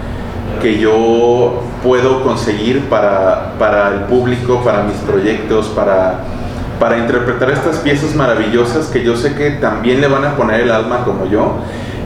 que 0.62 0.80
yo 0.80 1.62
puedo 1.84 2.24
conseguir 2.24 2.82
para, 2.90 3.54
para 3.60 3.94
el 3.94 4.00
público, 4.02 4.62
para 4.64 4.84
mis 4.84 4.98
proyectos, 4.98 5.68
para 5.68 6.20
para 6.80 6.98
interpretar 6.98 7.50
estas 7.52 7.78
piezas 7.78 8.16
maravillosas 8.16 8.88
que 8.88 9.04
yo 9.04 9.16
sé 9.16 9.34
que 9.36 9.52
también 9.52 10.02
le 10.02 10.08
van 10.08 10.26
a 10.26 10.36
poner 10.36 10.62
el 10.62 10.72
alma 10.72 11.04
como 11.04 11.30
yo. 11.30 11.58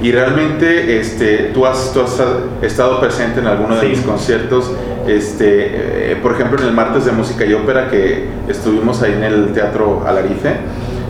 Y 0.01 0.11
realmente 0.11 0.99
este, 0.99 1.51
tú, 1.53 1.65
has, 1.65 1.93
tú 1.93 2.01
has 2.01 2.19
estado 2.63 2.99
presente 2.99 3.39
en 3.39 3.47
alguno 3.47 3.75
de 3.75 3.87
mis 3.87 4.01
conciertos, 4.01 4.71
este, 5.07 6.11
eh, 6.11 6.19
por 6.21 6.33
ejemplo 6.33 6.59
en 6.59 6.69
el 6.69 6.73
martes 6.73 7.05
de 7.05 7.11
música 7.11 7.45
y 7.45 7.53
ópera 7.53 7.87
que 7.87 8.27
estuvimos 8.47 9.01
ahí 9.03 9.13
en 9.13 9.23
el 9.23 9.53
Teatro 9.53 10.03
Alarife, 10.07 10.55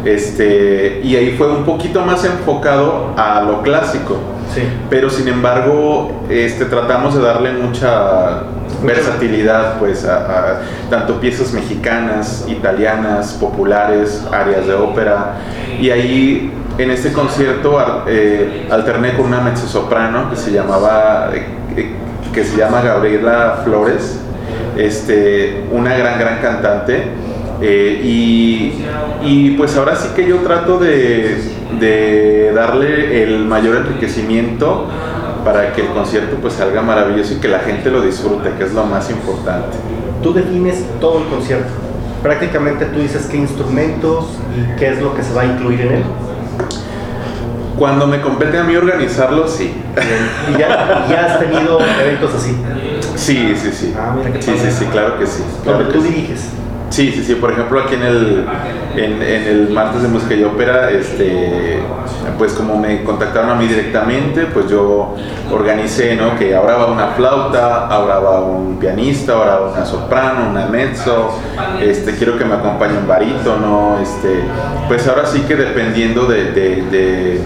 este, 0.03 0.99
y 1.03 1.15
ahí 1.15 1.35
fue 1.37 1.49
un 1.49 1.63
poquito 1.63 2.01
más 2.01 2.25
enfocado 2.25 3.13
a 3.15 3.41
lo 3.41 3.61
clásico. 3.61 4.17
Pero 4.89 5.09
sin 5.09 5.27
embargo, 5.27 6.23
este, 6.29 6.65
tratamos 6.65 7.15
de 7.15 7.21
darle 7.21 7.53
mucha 7.53 8.43
versatilidad, 8.83 9.79
pues, 9.79 10.05
a, 10.05 10.61
tanto 10.89 11.19
piezas 11.19 11.53
mexicanas, 11.53 12.45
italianas, 12.47 13.33
populares, 13.33 14.25
áreas 14.31 14.67
de 14.67 14.73
ópera. 14.73 15.35
Y 15.79 15.89
ahí, 15.89 16.51
en 16.77 16.91
este 16.91 17.13
concierto, 17.13 17.77
eh, 18.07 18.67
alterné 18.69 19.13
con 19.13 19.27
una 19.27 19.41
mezzosoprano 19.41 20.29
que 20.29 20.35
se 20.35 20.51
llamaba, 20.51 21.29
eh, 21.33 21.93
que 22.33 22.43
se 22.43 22.57
llama 22.57 22.81
Gabriela 22.81 23.61
Flores, 23.63 24.19
este, 24.77 25.65
una 25.71 25.95
gran, 25.95 26.19
gran 26.19 26.39
cantante. 26.39 27.03
Y, 27.61 28.85
y, 29.23 29.51
pues 29.51 29.75
ahora 29.77 29.95
sí 29.95 30.09
que 30.15 30.27
yo 30.27 30.37
trato 30.37 30.79
de, 30.79 31.37
de 31.79 32.51
darle 32.53 33.23
el 33.23 33.45
mayor 33.45 33.77
enriquecimiento 33.77 34.87
para 35.45 35.73
que 35.73 35.81
el 35.81 35.87
concierto 35.89 36.37
pues 36.37 36.53
salga 36.53 36.81
maravilloso 36.81 37.33
y 37.33 37.37
que 37.37 37.47
la 37.47 37.59
gente 37.59 37.89
lo 37.91 38.01
disfrute, 38.01 38.51
que 38.57 38.63
es 38.63 38.73
lo 38.73 38.85
más 38.85 39.09
importante. 39.09 39.77
Tú 40.23 40.33
defines 40.33 40.83
todo 40.99 41.19
el 41.19 41.27
concierto. 41.27 41.69
Prácticamente 42.21 42.85
tú 42.85 42.99
dices 42.99 43.27
qué 43.29 43.37
instrumentos 43.37 44.25
y 44.55 44.79
qué 44.79 44.89
es 44.89 45.01
lo 45.01 45.15
que 45.15 45.23
se 45.23 45.33
va 45.33 45.41
a 45.41 45.45
incluir 45.45 45.81
en 45.81 45.91
él. 45.93 46.03
Cuando 47.77 48.05
me 48.05 48.21
compete 48.21 48.59
a 48.59 48.63
mí 48.63 48.75
organizarlo, 48.75 49.47
sí. 49.47 49.73
¿Y 50.49 50.59
ya, 50.59 51.07
ya 51.09 51.25
has 51.25 51.39
tenido 51.39 51.79
eventos 51.79 52.35
así? 52.35 52.55
Sí, 53.15 53.55
sí, 53.55 53.71
sí. 53.71 53.93
Ah, 53.97 54.15
mira 54.15 54.39
sí, 54.39 54.51
sí, 54.55 54.71
sí, 54.71 54.85
claro 54.85 55.17
que 55.17 55.25
sí. 55.25 55.41
Donde 55.65 55.85
tú 55.85 56.01
diriges. 56.03 56.49
Sí, 56.91 57.09
sí, 57.13 57.23
sí. 57.23 57.35
Por 57.35 57.53
ejemplo, 57.53 57.79
aquí 57.79 57.95
en 57.95 58.03
el, 58.03 58.45
en, 58.97 59.21
el 59.21 59.69
martes 59.69 60.01
de 60.01 60.09
música 60.09 60.35
y 60.35 60.43
ópera, 60.43 60.91
este, 60.91 61.79
pues 62.37 62.51
como 62.51 62.77
me 62.77 63.01
contactaron 63.03 63.49
a 63.49 63.55
mí 63.55 63.65
directamente, 63.65 64.47
pues 64.53 64.69
yo 64.69 65.15
organicé, 65.49 66.17
¿no? 66.17 66.37
Que 66.37 66.53
ahora 66.53 66.75
va 66.75 66.87
una 66.87 67.07
flauta, 67.07 67.87
ahora 67.87 68.19
va 68.19 68.41
un 68.41 68.77
pianista, 68.77 69.33
ahora 69.33 69.59
va 69.59 69.71
una 69.71 69.85
soprano, 69.85 70.49
una 70.49 70.65
mezzo, 70.65 71.39
este, 71.81 72.17
quiero 72.17 72.37
que 72.37 72.43
me 72.43 72.55
acompañe 72.55 72.97
un 72.97 73.07
barítono, 73.07 73.97
este, 74.01 74.41
pues 74.89 75.07
ahora 75.07 75.25
sí 75.25 75.45
que 75.47 75.55
dependiendo 75.55 76.25
de, 76.25 76.51
de, 76.51 77.41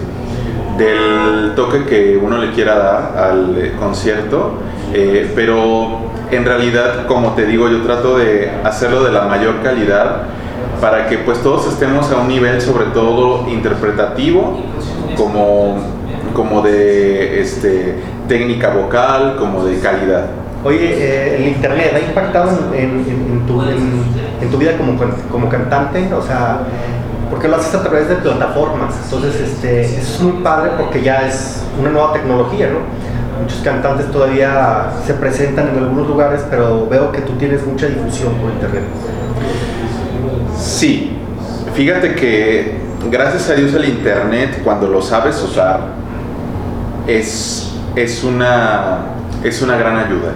del 0.76 1.54
toque 1.54 1.84
que 1.84 2.16
uno 2.20 2.38
le 2.38 2.50
quiera 2.50 2.76
dar 2.76 3.30
al 3.30 3.74
concierto, 3.78 4.54
eh, 4.92 5.30
pero 5.36 6.15
en 6.30 6.44
realidad, 6.44 7.06
como 7.06 7.32
te 7.32 7.46
digo, 7.46 7.68
yo 7.68 7.82
trato 7.82 8.18
de 8.18 8.50
hacerlo 8.64 9.04
de 9.04 9.12
la 9.12 9.22
mayor 9.22 9.62
calidad 9.62 10.22
para 10.80 11.06
que 11.08 11.18
pues 11.18 11.42
todos 11.42 11.66
estemos 11.68 12.10
a 12.10 12.16
un 12.16 12.28
nivel 12.28 12.60
sobre 12.60 12.86
todo 12.86 13.48
interpretativo, 13.48 14.60
como, 15.16 15.76
como 16.34 16.62
de 16.62 17.40
este, 17.40 17.96
técnica 18.28 18.70
vocal, 18.70 19.36
como 19.38 19.64
de 19.64 19.78
calidad. 19.78 20.26
Oye, 20.64 20.94
eh, 20.98 21.36
¿el 21.36 21.48
internet 21.48 21.92
ha 21.94 22.00
impactado 22.00 22.50
en, 22.74 23.46
tu, 23.46 24.58
vida 24.58 24.76
como, 24.76 24.98
como 25.30 25.48
cantante? 25.48 26.12
O 26.12 26.22
sea, 26.22 26.60
porque 27.30 27.48
lo 27.48 27.56
haces 27.56 27.74
a 27.74 27.82
través 27.82 28.08
de 28.08 28.16
plataformas, 28.16 28.94
entonces 29.04 29.40
este, 29.40 29.82
es 29.82 30.20
muy 30.20 30.42
padre 30.42 30.72
porque 30.76 31.02
ya 31.02 31.26
es 31.26 31.62
una 31.78 31.90
nueva 31.90 32.12
tecnología, 32.12 32.68
¿no? 32.68 32.78
Muchos 33.40 33.60
cantantes 33.62 34.10
todavía 34.10 34.90
se 35.06 35.14
presentan 35.14 35.68
en 35.68 35.78
algunos 35.78 36.08
lugares, 36.08 36.42
pero 36.48 36.86
veo 36.88 37.12
que 37.12 37.20
tú 37.20 37.32
tienes 37.34 37.66
mucha 37.66 37.86
difusión 37.86 38.34
por 38.34 38.50
internet. 38.50 38.84
Sí, 40.58 41.16
fíjate 41.74 42.14
que 42.14 42.78
gracias 43.10 43.50
a 43.50 43.54
Dios 43.54 43.74
el 43.74 43.88
internet, 43.88 44.60
cuando 44.64 44.88
lo 44.88 45.02
sabes 45.02 45.40
usar, 45.42 45.80
es, 47.06 47.72
es, 47.94 48.24
una, 48.24 48.98
es 49.44 49.62
una 49.62 49.76
gran 49.76 49.96
ayuda. 49.96 50.32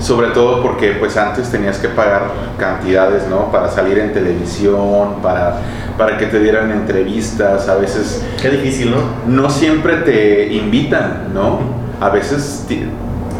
Sobre 0.00 0.28
todo 0.28 0.62
porque 0.62 0.92
pues 0.92 1.16
antes 1.16 1.50
tenías 1.50 1.78
que 1.78 1.88
pagar 1.88 2.24
cantidades, 2.58 3.26
¿no? 3.28 3.50
Para 3.50 3.70
salir 3.70 3.98
en 3.98 4.12
televisión, 4.12 5.16
para, 5.22 5.56
para 5.96 6.18
que 6.18 6.26
te 6.26 6.38
dieran 6.38 6.70
entrevistas, 6.70 7.68
a 7.68 7.76
veces... 7.76 8.22
Qué 8.40 8.50
difícil, 8.50 8.90
¿no? 8.90 8.98
No 9.26 9.50
siempre 9.50 9.96
te 9.98 10.52
invitan, 10.52 11.32
¿no? 11.34 11.75
A 12.00 12.10
veces 12.10 12.64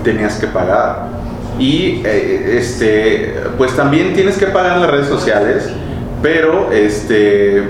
tenías 0.02 0.36
que 0.36 0.46
pagar. 0.46 1.08
Y 1.58 2.02
eh, 2.04 2.58
este, 2.58 3.34
pues 3.56 3.74
también 3.74 4.14
tienes 4.14 4.36
que 4.36 4.46
pagar 4.46 4.76
en 4.76 4.82
las 4.82 4.90
redes 4.90 5.08
sociales, 5.08 5.70
pero, 6.22 6.70
este, 6.70 7.62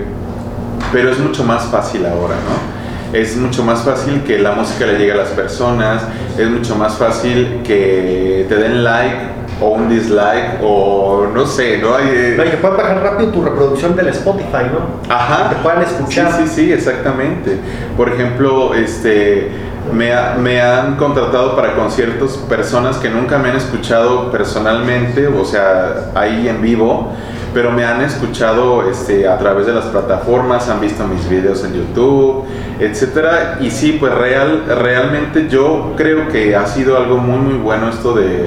pero 0.92 1.10
es 1.10 1.18
mucho 1.18 1.44
más 1.44 1.64
fácil 1.66 2.04
ahora, 2.04 2.34
¿no? 2.34 2.76
es 3.12 3.36
mucho 3.36 3.62
más 3.62 3.82
fácil 3.82 4.22
que 4.24 4.38
la 4.38 4.52
música 4.52 4.86
le 4.86 4.98
llegue 4.98 5.12
a 5.12 5.16
las 5.16 5.30
personas, 5.30 6.02
es 6.38 6.48
mucho 6.48 6.74
más 6.76 6.96
fácil 6.96 7.60
que 7.64 8.46
te 8.48 8.56
den 8.56 8.84
like 8.84 9.36
o 9.60 9.70
un 9.70 9.88
dislike 9.88 10.58
o 10.62 11.26
no 11.32 11.46
sé, 11.46 11.78
¿no? 11.78 11.94
Hay, 11.94 12.08
eh, 12.08 12.34
no, 12.36 12.44
y 12.44 12.50
que 12.50 12.56
puedan 12.58 12.76
bajar 12.76 13.02
rápido 13.02 13.30
tu 13.30 13.42
reproducción 13.42 13.96
del 13.96 14.08
Spotify, 14.08 14.66
¿no? 14.70 15.14
Ajá. 15.14 15.48
Que 15.48 15.54
te 15.54 15.62
puedan 15.62 15.82
escuchar. 15.82 16.32
Sí, 16.32 16.42
sí, 16.46 16.54
sí, 16.54 16.72
exactamente. 16.72 17.56
Por 17.96 18.10
ejemplo, 18.10 18.74
este 18.74 19.50
me, 19.92 20.12
me, 20.40 20.60
han 20.60 20.96
contratado 20.96 21.56
para 21.56 21.74
conciertos 21.74 22.36
personas 22.48 22.96
que 22.98 23.08
nunca 23.08 23.38
me 23.38 23.50
han 23.50 23.56
escuchado 23.56 24.30
personalmente, 24.30 25.26
o 25.26 25.44
sea, 25.44 26.10
ahí 26.14 26.48
en 26.48 26.62
vivo, 26.62 27.12
pero 27.54 27.70
me 27.70 27.84
han 27.84 28.02
escuchado 28.02 28.88
este, 28.88 29.26
a 29.26 29.38
través 29.38 29.66
de 29.66 29.72
las 29.72 29.86
plataformas, 29.86 30.68
han 30.68 30.80
visto 30.80 31.06
mis 31.06 31.28
videos 31.28 31.64
en 31.64 31.72
YouTube, 31.72 32.44
etcétera. 32.78 33.58
Y 33.60 33.70
sí, 33.70 33.96
pues 33.98 34.12
real, 34.14 34.64
realmente 34.66 35.48
yo 35.48 35.94
creo 35.96 36.28
que 36.28 36.54
ha 36.54 36.66
sido 36.66 36.96
algo 36.96 37.16
muy, 37.16 37.38
muy 37.38 37.58
bueno 37.58 37.88
esto 37.88 38.12
de, 38.12 38.46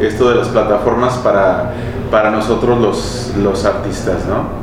esto 0.00 0.28
de 0.28 0.34
las 0.36 0.48
plataformas 0.48 1.14
para, 1.18 1.72
para 2.10 2.30
nosotros 2.30 2.78
los, 2.78 3.32
los 3.42 3.64
artistas, 3.64 4.26
¿no? 4.26 4.60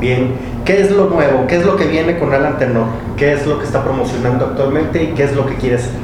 Bien, 0.00 0.34
¿qué 0.68 0.82
es 0.82 0.90
lo 0.90 1.06
nuevo? 1.06 1.46
¿Qué 1.46 1.56
es 1.56 1.64
lo 1.64 1.76
que 1.76 1.86
viene 1.86 2.18
con 2.18 2.34
Alan 2.34 2.58
Tenor? 2.58 2.88
¿Qué 3.16 3.32
es 3.32 3.46
lo 3.46 3.58
que 3.58 3.64
está 3.64 3.82
promocionando 3.82 4.44
actualmente 4.44 5.02
y 5.02 5.06
qué 5.14 5.24
es 5.24 5.34
lo 5.34 5.46
que 5.46 5.54
quiere 5.54 5.76
hacer? 5.76 5.94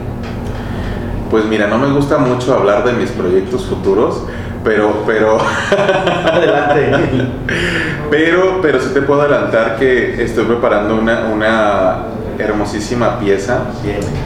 Pues 1.31 1.45
mira, 1.45 1.67
no 1.67 1.77
me 1.77 1.93
gusta 1.93 2.17
mucho 2.17 2.55
hablar 2.55 2.83
de 2.83 2.95
mis 2.95 3.11
proyectos 3.11 3.67
futuros, 3.67 4.23
pero, 4.65 5.03
pero... 5.07 5.37
Adelante. 6.33 6.89
pero, 8.11 8.61
pero 8.62 8.81
sí 8.81 8.89
te 8.95 9.03
puedo 9.03 9.21
adelantar 9.21 9.77
que 9.77 10.25
estoy 10.25 10.47
preparando 10.47 10.95
una, 10.97 11.27
una 11.31 11.97
hermosísima 12.39 13.19
pieza 13.19 13.65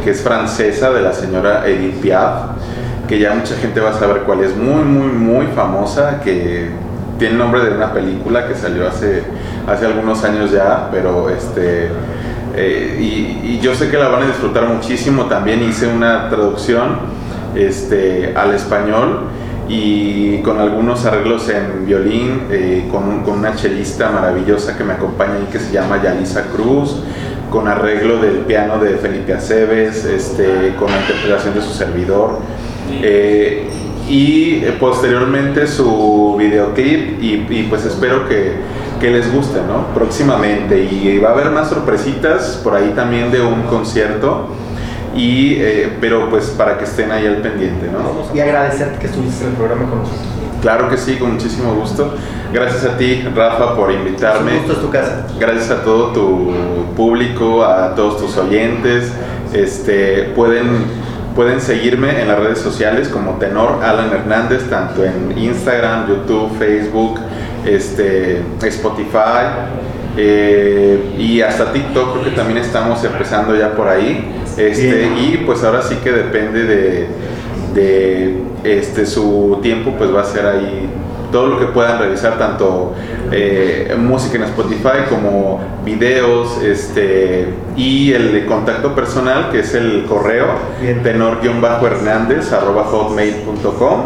que 0.05 0.11
es 0.11 0.23
francesa 0.23 0.93
de 0.93 1.03
la 1.03 1.13
señora 1.13 1.67
Edith 1.67 1.97
Piaf, 1.97 2.43
que 3.09 3.19
ya 3.19 3.35
mucha 3.35 3.57
gente 3.57 3.81
va 3.81 3.91
a 3.91 3.95
saber 3.95 4.23
cuál 4.23 4.45
es, 4.45 4.57
muy, 4.57 4.85
muy, 4.85 5.11
muy 5.11 5.47
famosa, 5.49 6.21
que 6.23 6.69
tiene 7.19 7.35
el 7.35 7.39
nombre 7.39 7.63
de 7.63 7.71
una 7.71 7.93
película 7.93 8.47
que 8.47 8.55
salió 8.55 8.89
hace, 8.89 9.23
hace 9.67 9.87
algunos 9.87 10.23
años 10.25 10.51
ya, 10.51 10.89
pero 10.91 11.29
este... 11.31 11.91
Eh, 12.57 13.41
y, 13.45 13.59
yo 13.61 13.75
sé 13.75 13.91
que 13.91 13.97
la 13.97 14.09
van 14.09 14.23
a 14.23 14.27
disfrutar 14.27 14.69
muchísimo. 14.69 15.27
También 15.27 15.63
hice 15.63 15.87
una 15.87 16.29
traducción 16.29 16.97
este, 17.55 18.33
al 18.37 18.55
español 18.55 19.25
y 19.69 20.39
con 20.39 20.59
algunos 20.59 21.05
arreglos 21.05 21.49
en 21.49 21.87
violín, 21.87 22.43
eh, 22.51 22.89
con, 22.91 23.23
con, 23.23 23.41
una 23.41 23.55
chelista 23.55 24.11
maravillosa 24.11 24.77
que 24.77 24.85
me 24.85 24.95
acompaña 24.95 25.35
y 25.47 25.53
que 25.53 25.59
se 25.59 25.73
llama 25.73 26.03
Yalisa 26.03 26.45
Cruz, 26.55 27.03
con 27.51 27.69
arreglo 27.69 28.19
del 28.19 28.39
piano 28.39 28.79
de 28.79 28.97
Felipe 28.97 29.35
Aceves, 29.35 30.05
este, 30.05 30.75
con 30.79 30.91
la 30.91 31.01
interpretación 31.01 31.55
de 31.55 31.63
su 31.63 31.73
servidor. 31.75 32.39
Eh, 33.03 33.69
y 34.09 34.61
posteriormente 34.81 35.67
su 35.67 36.37
videoclip 36.39 37.23
y, 37.23 37.47
y 37.51 37.67
pues 37.69 37.85
espero 37.85 38.29
que, 38.29 38.57
que, 39.01 39.11
les 39.11 39.33
guste, 39.33 39.61
¿no? 39.61 39.95
Próximamente 39.95 40.83
y 40.85 41.19
va 41.19 41.31
a 41.31 41.33
haber 41.33 41.51
más 41.51 41.69
sorpresitas 41.69 42.61
por 42.65 42.75
ahí 42.75 42.93
también 42.97 43.31
de 43.31 43.43
un 43.43 43.63
concierto 43.63 44.49
y 45.15 45.57
eh, 45.59 45.97
pero 46.01 46.31
pues 46.31 46.47
para 46.51 46.79
que 46.79 46.85
estén 46.85 47.11
ahí 47.11 47.27
al 47.27 47.39
pendiente, 47.39 47.89
¿no? 47.91 48.35
Y 48.35 48.41
agradecerte 48.41 48.99
que 48.99 49.07
estuviste 49.07 49.45
en 49.45 49.51
el 49.51 49.57
programa 49.57 49.89
con 49.89 49.99
nosotros. 50.01 50.39
Claro 50.61 50.89
que 50.89 50.97
sí, 50.97 51.17
con 51.17 51.35
muchísimo 51.35 51.75
gusto. 51.75 52.15
Gracias 52.53 52.85
a 52.85 52.97
ti, 52.97 53.23
Rafa, 53.35 53.77
por 53.77 53.93
invitarme. 53.93 54.57
Gusto 54.59 54.73
es 54.73 54.81
tu 54.81 54.91
casa. 54.91 55.27
Gracias 55.39 55.71
a 55.71 55.83
todo 55.83 56.13
tu 56.13 56.53
público, 56.97 57.65
a 57.65 57.95
todos 57.95 58.19
tus 58.19 58.37
oyentes. 58.37 59.13
Este, 59.53 60.33
pueden 60.35 60.87
Pueden 61.39 61.61
seguirme 61.61 62.21
en 62.21 62.27
las 62.27 62.41
redes 62.41 62.59
sociales 62.59 63.09
como 63.09 63.35
Tenor 63.35 63.85
Alan 63.85 64.11
Hernández, 64.11 64.69
tanto 64.69 65.05
en 65.05 65.39
Instagram, 65.39 66.09
YouTube, 66.09 66.51
Facebook, 66.59 67.21
este, 67.65 68.43
Spotify 68.61 69.47
eh, 70.17 71.15
y 71.17 71.41
hasta 71.41 71.73
TikTok, 71.73 72.15
creo 72.15 72.25
que 72.25 72.33
también 72.33 72.59
estamos 72.59 73.05
empezando 73.05 73.55
ya 73.55 73.71
por 73.71 73.87
ahí. 73.87 74.35
Este, 74.57 75.05
y 75.17 75.45
pues 75.47 75.63
ahora 75.63 75.81
sí 75.81 75.95
que 76.03 76.11
depende 76.11 76.65
de, 76.65 77.07
de 77.73 78.43
este, 78.65 79.07
su 79.07 79.61
tiempo, 79.63 79.95
pues 79.97 80.13
va 80.13 80.23
a 80.23 80.25
ser 80.25 80.45
ahí 80.45 80.89
todo 81.31 81.47
lo 81.47 81.59
que 81.59 81.67
puedan 81.67 81.99
revisar, 81.99 82.39
tanto 82.39 82.95
eh, 83.33 83.95
música 83.99 84.37
en 84.37 84.45
Spotify 84.45 85.07
como 85.09 85.61
videos 85.85 86.63
este, 86.63 87.49
y 87.77 88.13
el 88.13 88.47
contacto 88.47 88.95
personal, 88.95 89.51
que 89.51 89.61
es 89.61 89.75
el 89.75 90.05
correo 90.07 90.47
tenor-hernández 91.03 92.51
hotmail.com 92.51 94.03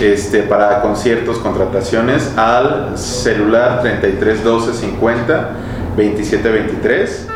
este, 0.00 0.42
para 0.42 0.82
conciertos, 0.82 1.38
contrataciones 1.38 2.36
al 2.36 2.98
celular 2.98 3.80
33 3.82 4.42
12 4.42 4.74
50 4.74 5.50
27 5.96 6.48
23 6.48 7.28